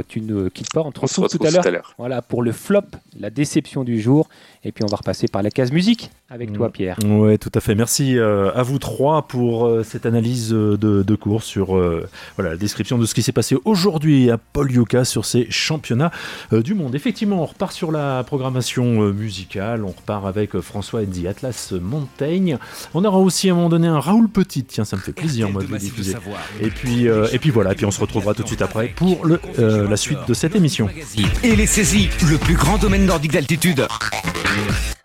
tu 0.09 0.21
ne 0.21 0.49
quittes 0.49 0.73
pas, 0.73 0.83
on 0.83 0.93
te 0.93 1.01
retrouve, 1.01 1.29
tout 1.29 1.39
à 1.47 1.51
l'heure. 1.51 1.95
Voilà, 1.99 2.23
pour 2.23 2.43
le 2.43 2.53
flop, 2.53 2.83
la 3.19 3.31
déception 3.31 3.85
du 3.85 4.01
jour. 4.01 4.29
Et 4.67 4.73
puis 4.73 4.83
on 4.83 4.89
va 4.89 4.97
repasser 4.97 5.29
par 5.29 5.45
la 5.45 5.51
case 5.51 5.71
musique 5.71 6.11
avec 6.29 6.53
toi, 6.53 6.69
mm. 6.69 6.73
Pierre. 6.73 6.99
Oui, 7.07 7.39
tout 7.39 7.53
à 7.55 7.61
fait. 7.61 7.77
Merci 7.77 8.19
euh, 8.19 8.51
à 8.53 8.65
vous 8.65 8.81
trois 8.81 9.29
pour 9.29 9.67
euh, 9.67 9.85
cette 9.85 10.07
analyse 10.07 10.53
euh, 10.53 10.77
de, 10.77 11.15
cours 11.15 11.45
sur 11.45 11.67
voilà, 12.37 12.51
la 12.51 12.57
description 12.57 12.99
de 12.99 13.07
ce 13.07 13.15
qui 13.15 13.23
s'est 13.23 13.33
passé 13.33 13.57
aujourd'hui 13.65 14.31
à 14.31 14.39
Paul 14.39 14.71
Yuka 14.71 15.05
sur 15.05 15.25
ces 15.25 15.47
championnats 15.51 16.11
du 16.53 16.75
monde. 16.75 16.95
Effectivement, 16.95 17.43
on 17.43 17.47
repart 17.47 17.73
sur 17.73 17.93
la 17.93 18.25
programmation 18.25 19.13
musicale. 19.13 19.85
On 19.85 19.93
repart 19.93 20.27
avec 20.27 20.59
François 20.61 21.03
Eddie 21.03 21.29
Atlas 21.29 21.73
Montaigne. 21.81 22.59
On 22.93 23.05
aura 23.05 23.19
aussi 23.19 23.49
à 23.49 23.53
un 23.53 23.57
moment 23.57 23.69
donné 23.69 23.87
un 23.87 24.01
Raoul 24.01 24.29
Petit. 24.29 24.65
Tiens, 24.65 24.85
ça 24.85 24.97
me 24.97 25.01
fait 25.01 25.13
plaisir, 25.13 25.49
moi, 25.49 25.63
de 25.63 25.69
le 25.69 25.79
diffuser. 25.79 26.17
Et 26.61 26.71
puis, 26.71 27.05
et 27.05 27.39
puis 27.39 27.51
voilà, 27.51 27.73
et 27.73 27.75
puis 27.77 27.87
on 27.87 27.91
se 27.91 28.01
retrouvera 28.01 28.35
tout 28.35 28.43
de 28.43 28.49
suite 28.49 28.63
après 28.63 28.89
pour 28.89 29.25
le, 29.25 29.41
la 29.67 29.97
suite 29.97 30.19
de 30.27 30.35
cette 30.35 30.55
émission. 30.55 30.89
Et 31.43 31.57
les 31.57 31.67
saisies, 31.67 32.09
le 32.31 32.39
plus 32.39 32.55
grand 32.55 32.79
domaine 32.79 33.07
nordique 33.07 33.33
d'altitude. 33.33 33.87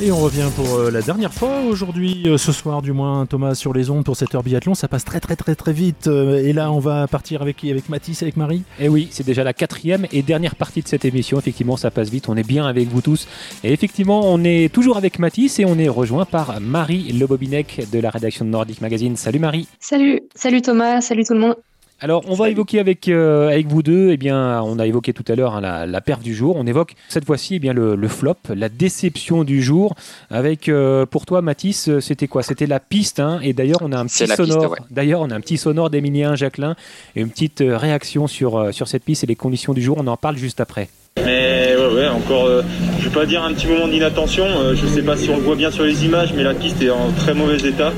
Et 0.04 0.12
on 0.12 0.18
revient 0.18 0.50
pour 0.56 0.78
euh, 0.78 0.90
la 0.90 1.04
dernière 1.04 1.32
fois 1.32 1.60
aujourd'hui, 1.62 2.24
euh, 2.26 2.36
ce 2.36 2.52
soir 2.52 2.82
du 2.82 2.92
moins, 2.92 3.28
Thomas 3.28 3.54
sur 3.54 3.72
les 3.72 3.92
ondes 3.92 4.04
pour 4.04 4.16
cette 4.16 4.34
heure 4.34 4.42
biathlon. 4.42 4.74
Ça 4.74 4.88
passe 4.88 5.06
très 5.06 5.20
très 5.20 5.36
très 5.36 5.54
très 5.54 5.74
vite. 5.74 6.08
Euh, 6.08 6.44
et 6.44 6.54
là, 6.54 6.72
on 6.72 6.80
va 6.80 7.06
partir 7.08 7.44
avec 7.44 7.58
qui 7.58 7.70
Avec 7.70 7.88
Mathis, 7.88 8.24
avec 8.24 8.36
Marie 8.36 8.64
Et 8.80 8.86
eh 8.86 8.90
oui, 8.90 9.10
c'est 9.12 9.26
déjà 9.26 9.44
la 9.44 9.54
quatrième 9.54 10.08
et 10.12 10.24
dernière 10.24 10.56
partie 10.56 10.82
de 10.82 10.88
cette 10.88 11.06
émission. 11.06 11.38
Effectivement, 11.38 11.78
ça 11.78 11.92
passe 11.92 12.10
vite. 12.10 12.30
On 12.30 12.36
est 12.36 12.48
bien 12.48 12.66
avec 12.66 12.88
vous 12.88 13.02
tous. 13.02 13.28
Et 13.64 13.72
effectivement, 13.74 14.22
on 14.26 14.44
est 14.44 14.74
toujours 14.74 14.98
avec 14.98 15.20
Mathis 15.20 15.60
et 15.60 15.66
on 15.66 15.78
est 15.78 15.90
rejoint 15.90 16.26
par 16.26 16.60
Marie 16.60 17.12
Lebobinec 17.12 17.84
de 17.92 18.00
la 18.00 18.10
rédaction 18.10 18.44
de 18.44 18.50
Nordic 18.50 18.82
Magazine. 18.82 19.16
Salut 19.18 19.40
Marie. 19.40 19.68
Salut, 19.80 20.22
salut 20.34 20.64
Thomas, 20.64 21.02
salut 21.02 21.26
tout 21.26 21.36
le 21.36 21.42
monde. 21.42 21.56
Alors, 22.04 22.24
on 22.28 22.34
va 22.34 22.50
évoquer 22.50 22.80
avec, 22.80 23.08
euh, 23.08 23.50
avec 23.50 23.68
vous 23.68 23.84
deux, 23.84 24.10
eh 24.10 24.18
bien, 24.18 24.60
on 24.64 24.80
a 24.80 24.88
évoqué 24.88 25.14
tout 25.14 25.24
à 25.28 25.36
l'heure 25.36 25.54
hein, 25.54 25.62
la, 25.62 25.86
la 25.86 26.02
du 26.24 26.34
jour. 26.34 26.56
On 26.58 26.66
évoque 26.66 26.96
cette 27.10 27.26
fois-ci 27.26 27.56
eh 27.56 27.60
bien 27.60 27.74
le, 27.74 28.08
flop, 28.08 28.38
la 28.50 28.70
déception 28.70 29.44
du 29.44 29.62
jour. 29.62 29.94
Avec, 30.32 30.68
euh, 30.68 31.06
pour 31.06 31.28
toi, 31.28 31.44
Mathis, 31.44 31.90
euh, 31.90 32.00
c'était 32.00 32.28
quoi? 32.28 32.42
C'était 32.42 32.66
la 32.66 32.80
piste. 32.80 33.20
Hein, 33.20 33.40
et 33.44 33.54
d'ailleurs, 33.54 33.82
on 33.82 33.92
a 33.92 34.00
un 34.00 34.08
petit 34.08 34.26
sonore. 34.26 34.76
D'ailleurs, 34.90 35.22
on 35.22 35.30
a 35.30 35.36
un 35.36 35.42
petit 35.42 35.58
sonore 35.58 35.92
d'Emilien 35.92 36.36
Jacquelin 36.36 36.76
et 37.16 37.22
une 37.22 37.30
petite 37.30 37.64
réaction 37.64 38.26
sur, 38.26 38.74
sur 38.74 38.88
cette 38.88 39.04
piste 39.04 39.24
et 39.24 39.28
les 39.28 39.36
conditions 39.36 39.74
du 39.74 39.84
jour. 39.84 39.98
On 40.00 40.08
en 40.08 40.18
parle 40.18 40.38
juste 40.38 40.60
après. 40.60 40.90
Mais 41.18 41.76
ouais, 41.78 41.94
ouais 41.94 42.08
encore, 42.08 42.46
euh, 42.46 42.62
je 43.00 43.10
vais 43.10 43.14
pas 43.14 43.26
dire 43.26 43.44
un 43.44 43.54
petit 43.54 43.68
moment 43.68 43.88
d'inattention. 43.88 44.46
Euh, 44.46 44.76
je 44.76 44.88
sais 44.88 45.02
pas 45.02 45.18
si 45.18 45.30
on 45.30 45.36
le 45.36 45.42
voit 45.42 45.56
bien 45.56 45.70
sur 45.70 45.84
les 45.84 46.06
images, 46.06 46.34
mais 46.36 46.44
la 46.44 46.54
piste 46.54 46.82
est 46.82 46.90
en 46.90 47.12
très 47.18 47.34
mauvais 47.34 47.58
état. 47.58 47.92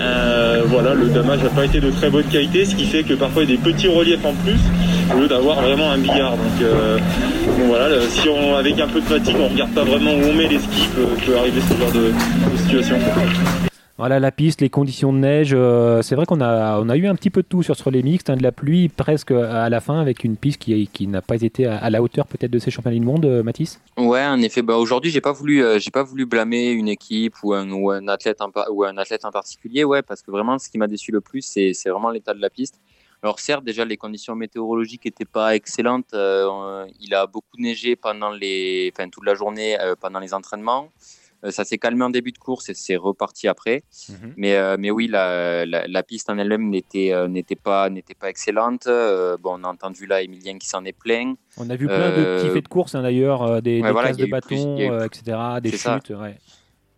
Euh, 0.00 0.62
voilà, 0.66 0.92
le 0.92 1.06
damage 1.06 1.42
n'a 1.42 1.48
pas 1.48 1.64
été 1.64 1.80
de 1.80 1.90
très 1.90 2.10
bonne 2.10 2.24
qualité, 2.24 2.66
ce 2.66 2.74
qui 2.74 2.84
fait 2.84 3.02
que 3.02 3.14
parfois 3.14 3.44
il 3.44 3.50
y 3.50 3.54
a 3.54 3.56
des 3.56 3.62
petits 3.62 3.88
reliefs 3.88 4.24
en 4.24 4.34
plus 4.44 4.58
au 5.14 5.20
lieu 5.20 5.28
d'avoir 5.28 5.62
vraiment 5.62 5.90
un 5.90 5.98
billard. 5.98 6.32
Donc, 6.32 6.68
voilà, 7.66 8.00
si 8.08 8.28
on 8.28 8.56
avec 8.56 8.78
un 8.78 8.88
peu 8.88 9.00
de 9.00 9.06
fatigue, 9.06 9.36
on 9.40 9.48
regarde 9.48 9.72
pas 9.72 9.84
vraiment 9.84 10.12
où 10.12 10.30
on 10.30 10.34
met 10.34 10.48
les 10.48 10.58
skis, 10.58 10.88
peut, 10.94 11.36
arriver 11.36 11.60
ce 11.68 11.78
genre 11.78 11.92
de, 11.92 12.12
de 12.52 12.56
situation. 12.58 12.96
Voilà 13.96 14.18
la 14.18 14.32
piste, 14.32 14.60
les 14.60 14.70
conditions 14.70 15.12
de 15.12 15.18
neige. 15.18 15.52
Euh, 15.54 16.02
c'est 16.02 16.16
vrai 16.16 16.26
qu'on 16.26 16.40
a, 16.40 16.80
on 16.80 16.88
a 16.88 16.96
eu 16.96 17.06
un 17.06 17.14
petit 17.14 17.30
peu 17.30 17.42
de 17.42 17.46
tout 17.46 17.62
sur 17.62 17.76
ce 17.76 17.84
relais 17.84 18.02
mixte, 18.02 18.28
hein, 18.28 18.34
de 18.34 18.42
la 18.42 18.50
pluie 18.50 18.88
presque 18.88 19.30
à 19.30 19.68
la 19.68 19.80
fin 19.80 20.00
avec 20.00 20.24
une 20.24 20.36
piste 20.36 20.60
qui, 20.60 20.88
qui 20.88 21.06
n'a 21.06 21.22
pas 21.22 21.40
été 21.40 21.66
à, 21.66 21.88
la 21.90 22.02
hauteur 22.02 22.26
peut-être 22.26 22.50
de 22.50 22.58
ces 22.58 22.72
championnats 22.72 22.98
du 22.98 23.04
monde, 23.04 23.24
euh, 23.24 23.44
Mathis? 23.44 23.80
Ouais, 23.96 24.24
en 24.26 24.42
effet. 24.42 24.62
Bah, 24.62 24.76
aujourd'hui, 24.78 25.12
j'ai 25.12 25.20
pas 25.20 25.30
voulu, 25.30 25.62
euh, 25.62 25.78
j'ai 25.78 25.92
pas 25.92 26.02
voulu 26.02 26.26
blâmer 26.26 26.72
une 26.72 26.88
équipe 26.88 27.36
ou 27.44 27.54
un, 27.54 27.70
ou 27.70 27.92
un 27.92 28.08
athlète 28.08 28.40
en, 28.40 28.50
ou 28.68 28.82
un 28.82 28.98
athlète 28.98 29.24
en 29.24 29.30
particulier, 29.30 29.84
ouais, 29.84 30.02
parce 30.02 30.22
que 30.22 30.32
vraiment, 30.32 30.58
ce 30.58 30.68
qui 30.68 30.78
m'a 30.78 30.88
déçu 30.88 31.12
le 31.12 31.20
plus, 31.20 31.42
c'est, 31.42 31.72
c'est 31.72 31.90
vraiment 31.90 32.10
l'état 32.10 32.34
de 32.34 32.40
la 32.40 32.50
piste. 32.50 32.80
Alors 33.22 33.38
certes, 33.38 33.64
déjà 33.64 33.84
les 33.84 33.96
conditions 33.96 34.34
météorologiques 34.34 35.04
n'étaient 35.04 35.24
pas 35.24 35.54
excellentes. 35.54 36.12
il 36.12 37.14
a 37.14 37.26
beaucoup 37.26 37.56
neigé 37.58 37.96
pendant 37.96 38.30
les, 38.30 38.92
enfin 38.92 39.08
toute 39.08 39.24
la 39.24 39.34
journée 39.34 39.78
pendant 39.98 40.18
les 40.18 40.34
entraînements. 40.34 40.90
Euh, 41.44 41.50
ça 41.50 41.64
s'est 41.64 41.78
calmé 41.78 42.04
en 42.04 42.10
début 42.10 42.32
de 42.32 42.38
course 42.38 42.68
et 42.68 42.74
c'est 42.74 42.96
reparti 42.96 43.48
après. 43.48 43.82
Mhm. 44.08 44.34
Mais, 44.36 44.56
euh, 44.56 44.76
mais 44.78 44.90
oui, 44.90 45.08
la, 45.08 45.66
la, 45.66 46.02
piste 46.02 46.30
en 46.30 46.38
elle-même 46.38 46.68
n'était 46.68 47.12
euh, 47.12 47.28
n'était 47.28 47.56
pas, 47.56 47.88
pas 48.18 48.30
excellente. 48.30 48.86
bon, 48.86 49.58
on 49.60 49.64
a 49.64 49.68
entendu 49.68 50.06
là 50.06 50.22
Emilien 50.22 50.58
qui 50.58 50.68
s'en 50.68 50.84
est 50.84 50.92
plein. 50.92 51.34
On 51.56 51.68
a 51.70 51.76
vu 51.76 51.86
plein 51.86 52.10
de 52.16 52.38
petits 52.38 52.50
faits 52.50 52.64
de 52.64 52.68
course 52.68 52.94
hein, 52.94 53.02
d'ailleurs, 53.02 53.62
des, 53.62 53.80
des 53.80 53.82
de 53.82 54.30
bâton, 54.30 54.78
etc., 55.04 55.38
des 55.62 55.76
chutes. 55.76 56.10
Ouais 56.10 56.36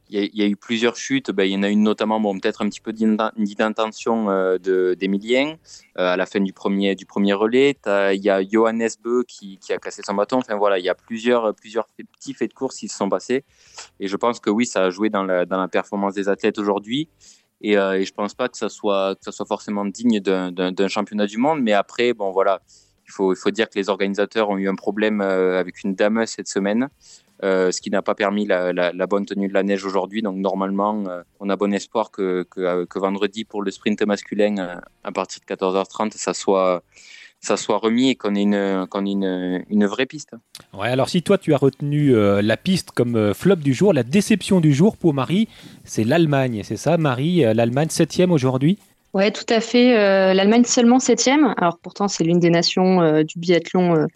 il 0.09 0.31
y, 0.35 0.43
a 0.43 0.47
eu 0.47 0.57
plusieurs 0.57 0.97
chutes. 0.97 1.31
Ben, 1.31 1.45
il 1.45 1.53
y 1.53 1.57
en 1.57 1.63
a 1.63 1.69
une 1.69 1.83
notamment, 1.83 2.21
bon, 2.21 2.39
peut-être 2.39 2.63
un 2.63 2.69
petit 2.69 2.81
peu 2.81 2.93
d'intention 2.93 4.31
euh, 4.31 4.59
d'Emilien 4.95 5.57
euh, 5.99 6.13
à 6.13 6.17
la 6.17 6.27
fin 6.27 6.41
du 6.41 6.53
premier, 6.53 6.95
du 6.95 7.07
premier 7.07 7.33
relais. 7.33 7.77
Il 7.87 8.23
y 8.23 8.31
a 8.31 8.43
Johannes 8.43 8.89
Beu 9.03 9.25
qui, 9.27 9.59
qui, 9.59 9.73
a 9.73 9.79
cassé 9.79 10.03
son 10.07 10.15
bâton. 10.15 10.39
Enfin 10.39 10.57
voilà, 10.57 10.79
il 10.79 10.85
y 10.85 10.89
a 10.89 10.95
plusieurs, 10.95 11.55
plusieurs 11.55 11.87
petits 11.87 12.35
faits 12.35 12.51
de 12.51 12.55
course 12.55 12.77
qui 12.77 12.89
se 12.89 12.97
sont 12.97 13.09
passés. 13.09 13.45
Et 13.99 14.07
je 14.07 14.17
pense 14.17 14.39
que 14.39 14.51
oui, 14.51 14.67
ça 14.67 14.85
a 14.85 14.91
joué 14.91 15.11
dans 15.11 15.25
la, 15.25 15.45
dans 15.45 15.61
la 15.61 15.69
performance 15.69 16.15
des 16.15 16.29
athlètes 16.29 16.59
aujourd'hui. 16.59 17.09
Et, 17.61 17.77
euh, 17.77 18.05
je 18.05 18.13
pense 18.13 18.35
pas 18.35 18.49
que 18.49 18.57
ça 18.57 18.69
soit, 18.69 19.17
ça 19.21 19.33
soit 19.33 19.47
forcément 19.47 19.85
digne 19.85 20.21
d'un 20.21 20.89
championnat 20.89 21.27
du 21.27 21.39
monde. 21.39 21.61
Mais 21.63 21.73
après, 21.73 22.13
bon 22.13 22.31
voilà, 22.31 22.61
il 23.07 23.13
faut, 23.13 23.33
il 23.33 23.37
faut 23.37 23.51
dire 23.51 23.69
que 23.69 23.79
les 23.79 23.89
organisateurs 23.89 24.51
ont 24.51 24.59
eu 24.59 24.69
un 24.69 24.75
problème 24.75 25.21
euh, 25.21 25.59
avec 25.59 25.83
une 25.85 25.95
dameuse 25.95 26.29
cette 26.29 26.49
semaine. 26.49 26.89
Euh, 27.45 27.71
ce 27.71 27.83
qui 27.83 27.91
n'a 27.91 28.01
pas 28.01 28.15
permis 28.15 28.47
la, 28.47 29.07
bonne 29.07 29.27
tenue 29.27 29.49
de 29.49 29.53
la 29.53 29.63
neige 29.63 29.85
aujourd'hui. 29.85 30.23
Donc 30.23 30.37
normalement, 30.37 31.05
euh, 31.07 31.23
on 31.39 31.51
a 31.51 31.57
bon 31.57 31.73
espoir 31.73 32.11
que, 32.11 32.47
euh, 32.57 32.87
que, 32.87 32.99
vendredi 32.99 33.45
pour 33.45 33.63
le 33.63 33.71
sprint 33.71 34.03
masculin, 34.03 34.81
à 35.05 35.13
partir 35.13 35.41
de 35.47 35.55
14h30, 35.55 36.13
ça 36.17 36.33
soit 36.33 36.83
ça 37.39 37.59
soit 37.59 37.77
remis 37.77 38.09
et 38.09 38.15
qu'on 38.15 38.35
ait, 38.35 38.43
une, 38.43 38.87
qu'on 38.89 39.05
ait 39.05 39.13
une, 39.13 39.65
une, 39.69 39.85
vraie 39.85 40.07
piste. 40.07 40.31
Ouais, 40.73 40.89
alors 40.89 41.11
si 41.11 41.23
toi 41.23 41.37
tu 41.37 41.53
as 41.53 41.59
retenu 41.59 42.15
la 42.15 42.57
piste 42.57 42.91
comme 42.93 43.35
flop 43.35 43.57
du 43.57 43.75
jour, 43.75 43.93
la 43.93 44.03
déception 44.03 44.61
du 44.61 44.73
jour 44.73 44.97
pour 44.97 45.13
Marie, 45.13 45.47
c'est 45.85 46.03
l'Allemagne, 46.03 46.63
c'est 46.65 46.79
ça? 46.79 46.97
Marie 46.97 47.43
L'Allemagne 47.43 47.91
septième 47.91 48.33
aujourd'hui? 48.33 48.79
Ouais, 49.13 49.31
tout 49.31 49.45
à 49.51 49.61
fait. 49.61 49.93
L'Allemagne 50.35 50.65
seulement 50.65 50.99
septième. 50.99 51.55
Alors 51.59 51.79
pourtant 51.79 52.09
c'est 52.09 52.25
l'une 52.25 52.41
des 52.41 52.51
nations 52.51 53.23
du 53.23 53.39
biathlon 53.39 54.09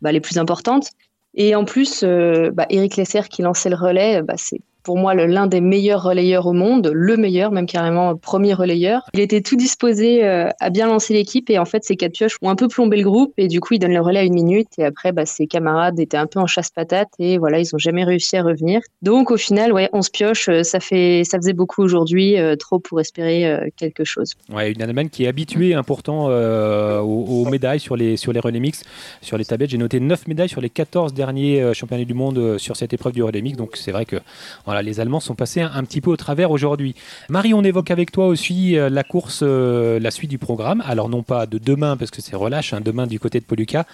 bah, 0.00 0.10
les 0.10 0.20
plus 0.20 0.38
importantes. 0.38 0.88
Et 1.34 1.54
en 1.54 1.64
plus, 1.64 2.02
euh, 2.04 2.50
bah, 2.52 2.66
Eric 2.70 2.96
Lesser 2.96 3.22
qui 3.28 3.42
lançait 3.42 3.70
le 3.70 3.76
relais, 3.76 4.22
bah, 4.22 4.34
c'est 4.36 4.60
pour 4.84 4.98
moi 4.98 5.14
l'un 5.14 5.46
des 5.46 5.60
meilleurs 5.60 6.02
relayeurs 6.02 6.46
au 6.46 6.52
monde, 6.52 6.90
le 6.94 7.16
meilleur, 7.16 7.50
même 7.50 7.66
carrément 7.66 8.14
premier 8.16 8.54
relayeur. 8.54 9.02
Il 9.14 9.20
était 9.20 9.40
tout 9.40 9.56
disposé 9.56 10.24
euh, 10.24 10.48
à 10.60 10.70
bien 10.70 10.86
lancer 10.86 11.14
l'équipe 11.14 11.50
et 11.50 11.58
en 11.58 11.64
fait 11.64 11.84
ses 11.84 11.96
quatre 11.96 12.12
pioches 12.12 12.36
ont 12.42 12.50
un 12.50 12.56
peu 12.56 12.68
plombé 12.68 12.98
le 12.98 13.02
groupe 13.02 13.32
et 13.38 13.48
du 13.48 13.60
coup 13.60 13.74
il 13.74 13.78
donne 13.78 13.92
le 13.92 14.00
relais 14.00 14.20
à 14.20 14.24
une 14.24 14.34
minute 14.34 14.68
et 14.78 14.84
après 14.84 15.12
bah, 15.12 15.26
ses 15.26 15.46
camarades 15.46 15.98
étaient 15.98 16.16
un 16.16 16.26
peu 16.26 16.38
en 16.38 16.46
chasse-patate 16.46 17.08
et 17.18 17.38
voilà 17.38 17.58
ils 17.58 17.74
ont 17.74 17.78
jamais 17.78 18.04
réussi 18.04 18.36
à 18.36 18.42
revenir. 18.42 18.80
Donc 19.02 19.30
au 19.30 19.36
final 19.36 19.72
ouais 19.72 19.88
11 19.92 20.10
pioches 20.10 20.48
euh, 20.48 20.62
ça 20.62 20.80
fait 20.80 21.22
ça 21.24 21.38
faisait 21.38 21.52
beaucoup 21.54 21.82
aujourd'hui, 21.82 22.38
euh, 22.38 22.56
trop 22.56 22.78
pour 22.78 23.00
espérer 23.00 23.72
quelque 23.76 24.04
chose. 24.04 24.34
Ouais 24.52 24.70
une 24.70 24.82
Allemagne 24.82 25.08
qui 25.08 25.24
est 25.24 25.28
habituée 25.28 25.74
hein, 25.74 25.82
pourtant 25.82 26.26
aux, 26.26 27.44
médailles 27.50 27.80
sur 27.80 27.96
les 27.96 28.16
sur 28.16 28.32
les 28.32 28.40
relais 28.40 28.60
mix, 28.60 28.82
sur 29.22 29.38
les 29.38 29.44
tablettes. 29.44 29.70
J'ai 29.70 29.78
noté 29.78 30.00
9 30.00 30.28
médailles 30.28 30.48
sur 30.48 30.60
les 30.60 30.70
14 30.70 31.14
derniers 31.14 31.72
championnats 31.72 32.04
du 32.04 32.14
monde 32.14 32.58
sur 32.58 32.76
cette 32.76 32.92
épreuve 32.92 33.12
du 33.12 33.22
relais 33.22 33.42
mix 33.42 33.56
donc 33.56 33.76
c'est 33.76 33.92
vrai 33.92 34.04
que 34.04 34.16
Voilà, 34.64 34.73
les 34.82 35.00
Allemands 35.00 35.20
sont 35.20 35.34
passés 35.34 35.60
un, 35.60 35.84
petit 35.84 36.00
peu 36.00 36.10
au 36.10 36.16
travers 36.16 36.50
aujourd'hui. 36.50 36.94
Marie, 37.28 37.54
on 37.54 37.62
évoque 37.62 37.90
avec 37.90 38.10
toi 38.12 38.26
aussi 38.26 38.76
euh, 38.76 38.88
la 38.88 39.04
course, 39.04 39.40
euh, 39.42 39.98
la 40.00 40.10
suite 40.10 40.30
du 40.30 40.38
programme. 40.38 40.82
Alors 40.86 41.08
non 41.08 41.22
pas 41.22 41.46
de 41.46 41.58
demain 41.58 41.96
parce 41.96 42.10
que 42.10 42.22
c'est 42.22 42.36
relâche, 42.36 42.72
hein, 42.72 42.80
demain 42.84 43.06
du 43.06 43.18
côté 43.18 43.40
de 43.40 43.44
Poluca, 43.44 43.86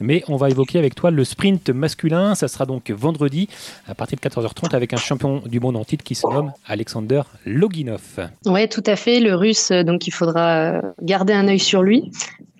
mais 0.00 0.22
on 0.28 0.36
va 0.36 0.50
évoquer 0.50 0.78
avec 0.78 0.94
toi 0.94 1.10
le 1.10 1.24
sprint 1.24 1.70
masculin. 1.70 2.34
Ça 2.34 2.48
sera 2.48 2.66
donc 2.66 2.90
vendredi 2.90 3.48
à 3.86 3.94
partir 3.94 4.18
de 4.22 4.28
14h30 4.28 4.74
avec 4.74 4.92
un 4.92 4.98
champion 4.98 5.42
du 5.46 5.60
monde 5.60 5.76
en 5.76 5.84
titre 5.84 6.04
qui 6.04 6.14
se 6.14 6.26
nomme 6.26 6.52
Alexander 6.66 7.22
Loginov. 7.46 8.28
Oui, 8.46 8.68
tout 8.68 8.84
à 8.86 8.96
fait. 8.96 9.20
Le 9.20 9.34
russe, 9.34 9.70
donc 9.72 10.06
il 10.06 10.12
faudra 10.12 10.80
garder 11.02 11.32
un 11.32 11.48
œil 11.48 11.58
sur 11.58 11.82
lui. 11.82 12.10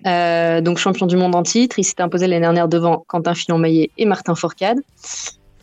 donc 0.05 0.77
champion 0.77 1.05
du 1.05 1.17
monde 1.17 1.35
en 1.35 1.43
titre, 1.43 1.79
il 1.79 1.83
s'est 1.83 2.01
imposé 2.01 2.27
l'année 2.27 2.41
dernière 2.41 2.67
devant 2.67 3.03
Quentin 3.07 3.33
Fillon-Maillet 3.33 3.91
et 3.97 4.05
Martin 4.05 4.35
Fourcade. 4.35 4.79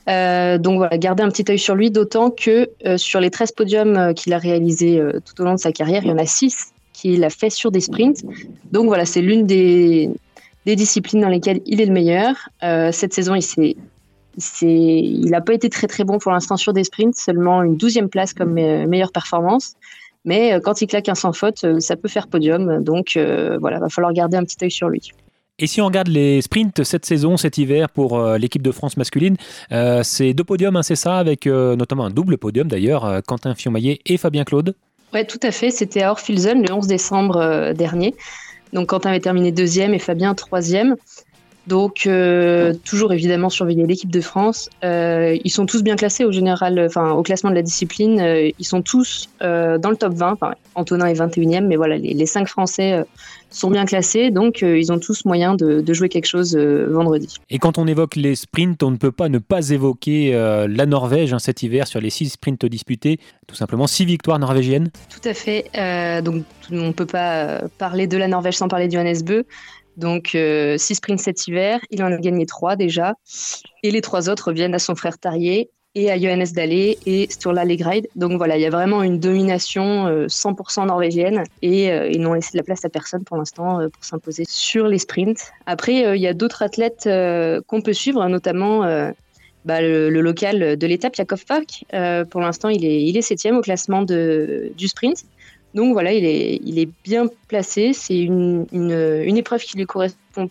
Euh, 0.08 0.58
donc 0.58 0.76
voilà, 0.78 0.96
garder 0.98 1.22
un 1.22 1.28
petit 1.28 1.44
œil 1.50 1.58
sur 1.58 1.74
lui, 1.74 1.90
d'autant 1.90 2.30
que 2.30 2.70
euh, 2.86 2.96
sur 2.96 3.20
les 3.20 3.30
13 3.30 3.52
podiums 3.52 3.96
euh, 3.96 4.12
qu'il 4.12 4.32
a 4.32 4.38
réalisés 4.38 5.02
tout 5.24 5.42
au 5.42 5.44
long 5.44 5.54
de 5.54 5.58
sa 5.58 5.72
carrière, 5.72 6.04
il 6.04 6.10
y 6.10 6.12
en 6.12 6.18
a 6.18 6.26
6 6.26 6.72
qu'il 6.92 7.24
a 7.24 7.30
fait 7.30 7.50
sur 7.50 7.70
des 7.70 7.80
sprints. 7.80 8.22
Donc 8.72 8.86
voilà, 8.86 9.04
c'est 9.04 9.20
l'une 9.20 9.46
des, 9.46 10.10
disciplines 10.64 11.20
dans 11.20 11.28
lesquelles 11.28 11.60
il 11.66 11.80
est 11.80 11.86
le 11.86 11.92
meilleur. 11.92 12.48
cette 12.62 13.12
saison, 13.12 13.34
il 14.62 15.30
n'a 15.30 15.40
pas 15.42 15.52
été 15.52 15.68
très 15.68 15.86
très 15.86 16.04
bon 16.04 16.18
pour 16.18 16.32
l'instant 16.32 16.56
sur 16.56 16.72
des 16.72 16.84
sprints, 16.84 17.14
seulement 17.14 17.62
une 17.62 17.76
douzième 17.76 18.08
place 18.08 18.32
comme 18.32 18.54
meilleure 18.54 19.12
performance. 19.12 19.74
Mais 20.24 20.58
quand 20.64 20.80
il 20.80 20.86
claque 20.86 21.10
un 21.10 21.14
sans 21.14 21.34
faute, 21.34 21.66
ça 21.80 21.96
peut 21.96 22.08
faire 22.08 22.28
podium. 22.28 22.82
Donc 22.82 23.18
voilà, 23.60 23.78
va 23.78 23.90
falloir 23.90 24.14
garder 24.14 24.38
un 24.38 24.44
petit 24.44 24.56
œil 24.62 24.70
sur 24.70 24.88
lui. 24.88 25.12
Et 25.58 25.66
si 25.66 25.80
on 25.80 25.86
regarde 25.86 26.08
les 26.08 26.42
sprints 26.42 26.84
cette 26.84 27.06
saison, 27.06 27.38
cet 27.38 27.56
hiver 27.56 27.88
pour 27.88 28.18
euh, 28.18 28.36
l'équipe 28.36 28.60
de 28.60 28.72
France 28.72 28.98
masculine, 28.98 29.38
euh, 29.72 30.02
c'est 30.02 30.34
deux 30.34 30.44
podiums, 30.44 30.76
hein, 30.76 30.82
c'est 30.82 30.96
ça, 30.96 31.16
avec 31.16 31.46
euh, 31.46 31.76
notamment 31.76 32.04
un 32.04 32.10
double 32.10 32.36
podium 32.36 32.68
d'ailleurs, 32.68 33.22
Quentin 33.26 33.54
Fionmaillet 33.54 34.00
et 34.04 34.18
Fabien 34.18 34.44
Claude 34.44 34.74
Oui, 35.14 35.26
tout 35.26 35.40
à 35.42 35.50
fait. 35.50 35.70
C'était 35.70 36.02
à 36.02 36.10
Orfilzen 36.10 36.62
le 36.62 36.70
11 36.70 36.86
décembre 36.86 37.72
dernier. 37.72 38.14
Donc 38.74 38.88
Quentin 38.88 39.08
avait 39.08 39.20
terminé 39.20 39.50
deuxième 39.50 39.94
et 39.94 39.98
Fabien 39.98 40.34
troisième. 40.34 40.96
Donc, 41.66 42.08
toujours 42.84 43.12
évidemment 43.12 43.48
surveiller 43.48 43.86
l'équipe 43.86 44.10
de 44.10 44.20
France. 44.20 44.70
ils 44.82 45.50
sont 45.50 45.66
tous 45.66 45.82
bien 45.82 45.96
classés 45.96 46.24
au 46.24 46.32
général, 46.32 46.82
enfin 46.86 47.12
au 47.12 47.22
classement 47.22 47.50
de 47.50 47.54
la 47.54 47.62
discipline. 47.62 48.20
ils 48.58 48.64
sont 48.64 48.82
tous 48.82 49.28
dans 49.40 49.90
le 49.90 49.96
top 49.96 50.14
20. 50.14 50.32
Enfin, 50.32 50.54
Antonin 50.74 51.06
est 51.06 51.14
21e, 51.14 51.66
mais 51.66 51.76
voilà, 51.76 51.96
les, 51.96 52.14
les 52.14 52.26
cinq 52.26 52.48
Français 52.48 53.04
sont 53.50 53.70
bien 53.70 53.84
classés, 53.84 54.30
donc 54.30 54.62
euh, 54.62 54.78
ils 54.78 54.92
ont 54.92 54.98
tous 54.98 55.24
moyen 55.24 55.54
de, 55.54 55.82
jouer 55.92 56.08
quelque 56.08 56.26
chose 56.26 56.56
euh, 56.56 56.86
vendredi. 56.90 57.36
Et 57.48 57.58
quand 57.58 57.78
on 57.78 57.86
évoque 57.86 58.16
les 58.16 58.34
sprints, 58.34 58.82
on 58.82 58.90
ne 58.90 58.96
peut 58.96 59.12
pas 59.12 59.28
ne 59.28 59.38
pas 59.38 59.70
évoquer 59.70 60.34
euh, 60.34 60.66
la 60.68 60.86
Norvège 60.86 61.32
hein, 61.32 61.38
cet 61.38 61.62
hiver 61.62 61.86
sur 61.86 62.00
les 62.00 62.10
six 62.10 62.30
sprints 62.30 62.66
disputés, 62.66 63.18
tout 63.46 63.54
simplement 63.54 63.86
six 63.86 64.04
victoires 64.04 64.38
norvégiennes. 64.38 64.90
Tout 65.08 65.26
à 65.26 65.34
fait. 65.34 65.70
donc 66.22 66.44
on 66.70 66.88
ne 66.88 66.92
peut 66.92 67.06
pas 67.06 67.62
parler 67.78 68.06
de 68.06 68.16
la 68.16 68.28
Norvège 68.28 68.56
sans 68.56 68.68
parler 68.68 68.88
du 68.88 68.96
Johannes 68.96 69.22
Bö. 69.24 69.44
Donc, 69.96 70.36
six 70.76 70.94
sprints 70.94 71.20
cet 71.20 71.46
hiver, 71.46 71.80
il 71.90 72.02
en 72.02 72.12
a 72.12 72.16
gagné 72.18 72.46
trois 72.46 72.76
déjà. 72.76 73.14
Et 73.82 73.90
les 73.90 74.00
trois 74.00 74.28
autres 74.28 74.48
reviennent 74.48 74.74
à 74.74 74.78
son 74.78 74.94
frère 74.94 75.18
Tarier 75.18 75.70
et 75.96 76.10
à 76.10 76.18
Johannes 76.18 76.46
Dalle 76.54 76.72
et 76.72 77.26
Sturla 77.30 77.64
Legride. 77.64 78.06
Donc 78.14 78.36
voilà, 78.36 78.56
il 78.56 78.62
y 78.62 78.66
a 78.66 78.70
vraiment 78.70 79.02
une 79.02 79.18
domination 79.18 80.26
100% 80.26 80.82
euh, 80.82 80.84
norvégienne 80.84 81.42
et 81.62 81.90
euh, 81.90 82.08
ils 82.08 82.20
n'ont 82.20 82.34
laissé 82.34 82.50
de 82.52 82.58
la 82.58 82.64
place 82.64 82.84
à 82.84 82.90
personne 82.90 83.24
pour 83.24 83.38
l'instant 83.38 83.80
euh, 83.80 83.88
pour 83.88 84.04
s'imposer 84.04 84.44
sur 84.46 84.86
les 84.88 84.98
sprints. 84.98 85.52
Après, 85.64 86.16
il 86.16 86.20
y 86.20 86.26
a 86.26 86.34
d'autres 86.34 86.62
athlètes 86.62 87.08
qu'on 87.66 87.80
peut 87.80 87.94
suivre, 87.94 88.24
notamment 88.28 88.80
bah, 89.64 89.80
le, 89.80 90.10
local 90.10 90.76
de 90.76 90.86
l'étape, 90.86 91.16
Yakov 91.16 91.46
Park. 91.46 91.86
pour 92.30 92.42
l'instant, 92.42 92.68
il 92.68 92.84
est, 92.84 93.22
septième 93.22 93.56
au 93.56 93.62
classement 93.62 94.02
du 94.02 94.88
sprint. 94.88 95.24
Donc 95.76 95.92
voilà, 95.92 96.12
il 96.14 96.24
est, 96.24 96.88
bien 97.04 97.26
placé. 97.48 97.92
C'est 97.92 98.18
une, 98.18 98.66
une, 98.72 99.22
une 99.24 99.36
épreuve 99.36 99.62
qui 99.62 99.76
lui 99.76 99.84
correspond 99.84 100.48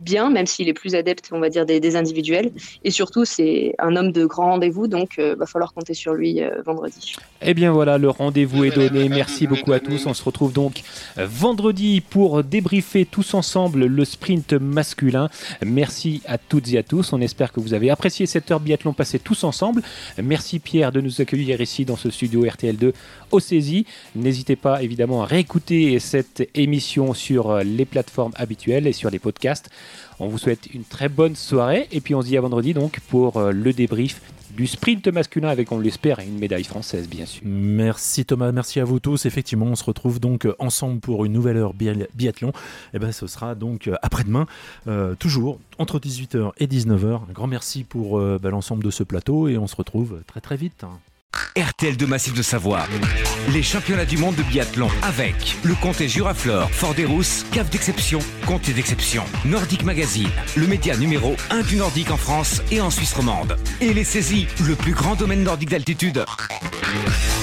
bien, 0.00 0.30
même 0.30 0.46
s'il 0.46 0.68
est 0.68 0.74
plus 0.74 0.94
adepte, 0.94 1.28
on 1.32 1.40
va 1.40 1.48
dire, 1.48 1.66
des, 1.66 1.96
individuels. 1.96 2.52
Et 2.84 2.90
surtout, 2.90 3.24
c'est 3.24 3.74
un 3.78 3.96
homme 3.96 4.12
de 4.12 4.24
grand 4.24 4.50
rendez-vous, 4.52 4.86
donc 4.86 5.14
il 5.18 5.24
euh, 5.24 5.34
va 5.34 5.46
falloir 5.46 5.72
compter 5.72 5.94
sur 5.94 6.14
lui 6.14 6.40
euh, 6.40 6.62
vendredi. 6.64 7.16
Eh 7.42 7.52
bien 7.54 7.72
voilà, 7.72 7.98
le 7.98 8.08
rendez-vous 8.08 8.64
est 8.64 8.70
donné. 8.70 9.08
Merci 9.08 9.46
beaucoup 9.46 9.72
à 9.72 9.80
tous. 9.80 10.06
On 10.06 10.14
se 10.14 10.22
retrouve 10.22 10.52
donc 10.52 10.82
vendredi 11.16 12.00
pour 12.00 12.44
débriefer 12.44 13.04
tous 13.06 13.34
ensemble 13.34 13.86
le 13.86 14.04
sprint 14.04 14.52
masculin. 14.52 15.28
Merci 15.64 16.22
à 16.26 16.38
toutes 16.38 16.72
et 16.72 16.78
à 16.78 16.82
tous. 16.82 17.12
On 17.12 17.20
espère 17.20 17.52
que 17.52 17.60
vous 17.60 17.74
avez 17.74 17.90
apprécié 17.90 18.26
cette 18.26 18.50
heure 18.50 18.60
biathlon 18.60 18.92
passée 18.92 19.18
tous 19.18 19.42
ensemble. 19.44 19.82
Merci 20.22 20.58
Pierre 20.58 20.92
de 20.92 21.00
nous 21.00 21.20
accueillir 21.20 21.60
ici 21.60 21.84
dans 21.84 21.96
ce 21.96 22.10
studio 22.10 22.44
RTL2 22.44 22.92
au 23.30 23.40
saisie. 23.40 23.86
N'hésitez 24.14 24.56
pas 24.56 24.82
évidemment 24.82 25.22
à 25.22 25.26
réécouter 25.26 25.98
cette 25.98 26.48
émission 26.54 27.14
sur 27.14 27.58
les 27.58 27.84
plateformes 27.84 28.32
habituelles 28.36 28.86
et 28.86 28.92
sur 28.92 29.10
les 29.10 29.18
podcasts. 29.18 29.70
On 30.18 30.28
vous 30.28 30.38
souhaite 30.38 30.66
une 30.72 30.84
très 30.84 31.08
bonne 31.08 31.36
soirée 31.36 31.88
et 31.92 32.00
puis 32.00 32.14
on 32.14 32.22
se 32.22 32.26
dit 32.26 32.36
à 32.36 32.40
vendredi 32.40 32.74
donc 32.74 33.00
pour 33.08 33.36
euh, 33.36 33.52
le 33.52 33.72
débrief 33.72 34.20
du 34.50 34.66
sprint 34.66 35.06
masculin 35.08 35.48
avec, 35.48 35.70
on 35.70 35.78
l'espère, 35.78 36.18
une 36.18 36.38
médaille 36.38 36.64
française, 36.64 37.08
bien 37.08 37.24
sûr. 37.24 37.40
Merci 37.44 38.24
Thomas, 38.24 38.50
merci 38.50 38.80
à 38.80 38.84
vous 38.84 38.98
tous. 38.98 39.24
Effectivement, 39.24 39.66
on 39.66 39.76
se 39.76 39.84
retrouve 39.84 40.18
donc 40.18 40.44
euh, 40.44 40.54
ensemble 40.58 41.00
pour 41.00 41.24
une 41.24 41.32
nouvelle 41.32 41.56
heure 41.56 41.72
biathlon. 41.72 42.48
Et 42.48 42.52
eh 42.94 42.98
ben, 42.98 43.12
ce 43.12 43.26
sera 43.26 43.54
donc 43.54 43.86
euh, 43.86 43.94
après-demain, 44.02 44.46
toujours 45.18 45.60
entre 45.78 45.98
18h 45.98 46.50
et 46.58 46.66
19h. 46.66 47.20
Un 47.30 47.32
grand 47.32 47.46
merci 47.46 47.84
pour 47.84 48.18
bah, 48.18 48.50
l'ensemble 48.50 48.84
de 48.84 48.90
ce 48.90 49.02
plateau 49.02 49.48
et 49.48 49.56
on 49.56 49.66
se 49.66 49.76
retrouve 49.76 50.20
très 50.26 50.40
très 50.40 50.56
vite. 50.56 50.84
RTL 51.56 51.96
de 51.96 52.06
Massif 52.06 52.32
de 52.32 52.42
Savoie. 52.42 52.86
Les 53.52 53.62
championnats 53.62 54.04
du 54.04 54.16
monde 54.16 54.36
de 54.36 54.42
biathlon 54.42 54.88
avec 55.02 55.56
le 55.62 55.74
comté 55.74 56.08
Juraflore, 56.08 56.70
Fort 56.70 56.94
des 56.94 57.04
Rousses, 57.04 57.44
cave 57.52 57.68
d'exception, 57.70 58.20
comté 58.46 58.72
d'exception, 58.72 59.24
Nordic 59.44 59.82
Magazine, 59.82 60.30
le 60.56 60.66
média 60.66 60.96
numéro 60.96 61.36
1 61.50 61.62
du 61.62 61.76
Nordique 61.76 62.10
en 62.10 62.16
France 62.16 62.62
et 62.70 62.80
en 62.80 62.90
Suisse 62.90 63.12
romande. 63.14 63.56
Et 63.80 63.92
les 63.92 64.04
saisies, 64.04 64.46
le 64.64 64.76
plus 64.76 64.92
grand 64.92 65.16
domaine 65.16 65.42
nordique 65.42 65.70
d'altitude. 65.70 66.24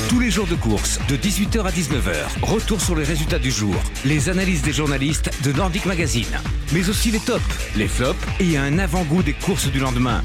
Tous 0.09 0.19
les 0.19 0.31
jours 0.31 0.47
de 0.47 0.55
course, 0.55 0.99
de 1.09 1.17
18h 1.17 1.65
à 1.65 1.71
19h, 1.71 2.43
retour 2.43 2.79
sur 2.79 2.95
les 2.95 3.03
résultats 3.03 3.39
du 3.39 3.51
jour, 3.51 3.75
les 4.05 4.29
analyses 4.29 4.61
des 4.61 4.73
journalistes 4.73 5.31
de 5.43 5.51
Nordic 5.51 5.85
Magazine, 5.85 6.39
mais 6.71 6.89
aussi 6.89 7.11
les 7.11 7.19
tops, 7.19 7.43
les 7.75 7.87
flops 7.87 8.19
et 8.39 8.57
un 8.57 8.79
avant-goût 8.79 9.21
des 9.21 9.33
courses 9.33 9.67
du 9.67 9.79
lendemain. 9.79 10.23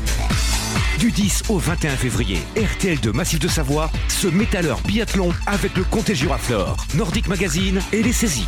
Du 0.99 1.11
10 1.11 1.45
au 1.49 1.59
21 1.59 1.97
février, 1.97 2.39
RTL 2.57 3.01
de 3.01 3.11
Massif 3.11 3.39
de 3.39 3.49
Savoie 3.49 3.91
se 4.09 4.29
met 4.29 4.55
à 4.57 4.63
l'heure 4.63 4.81
biathlon 4.87 5.33
avec 5.47 5.77
le 5.77 5.85
comté 5.85 6.15
Juraflore, 6.15 6.77
Nordic 6.95 7.29
Magazine 7.29 7.81
et 7.93 8.03
les 8.03 8.13
saisies. 8.13 8.47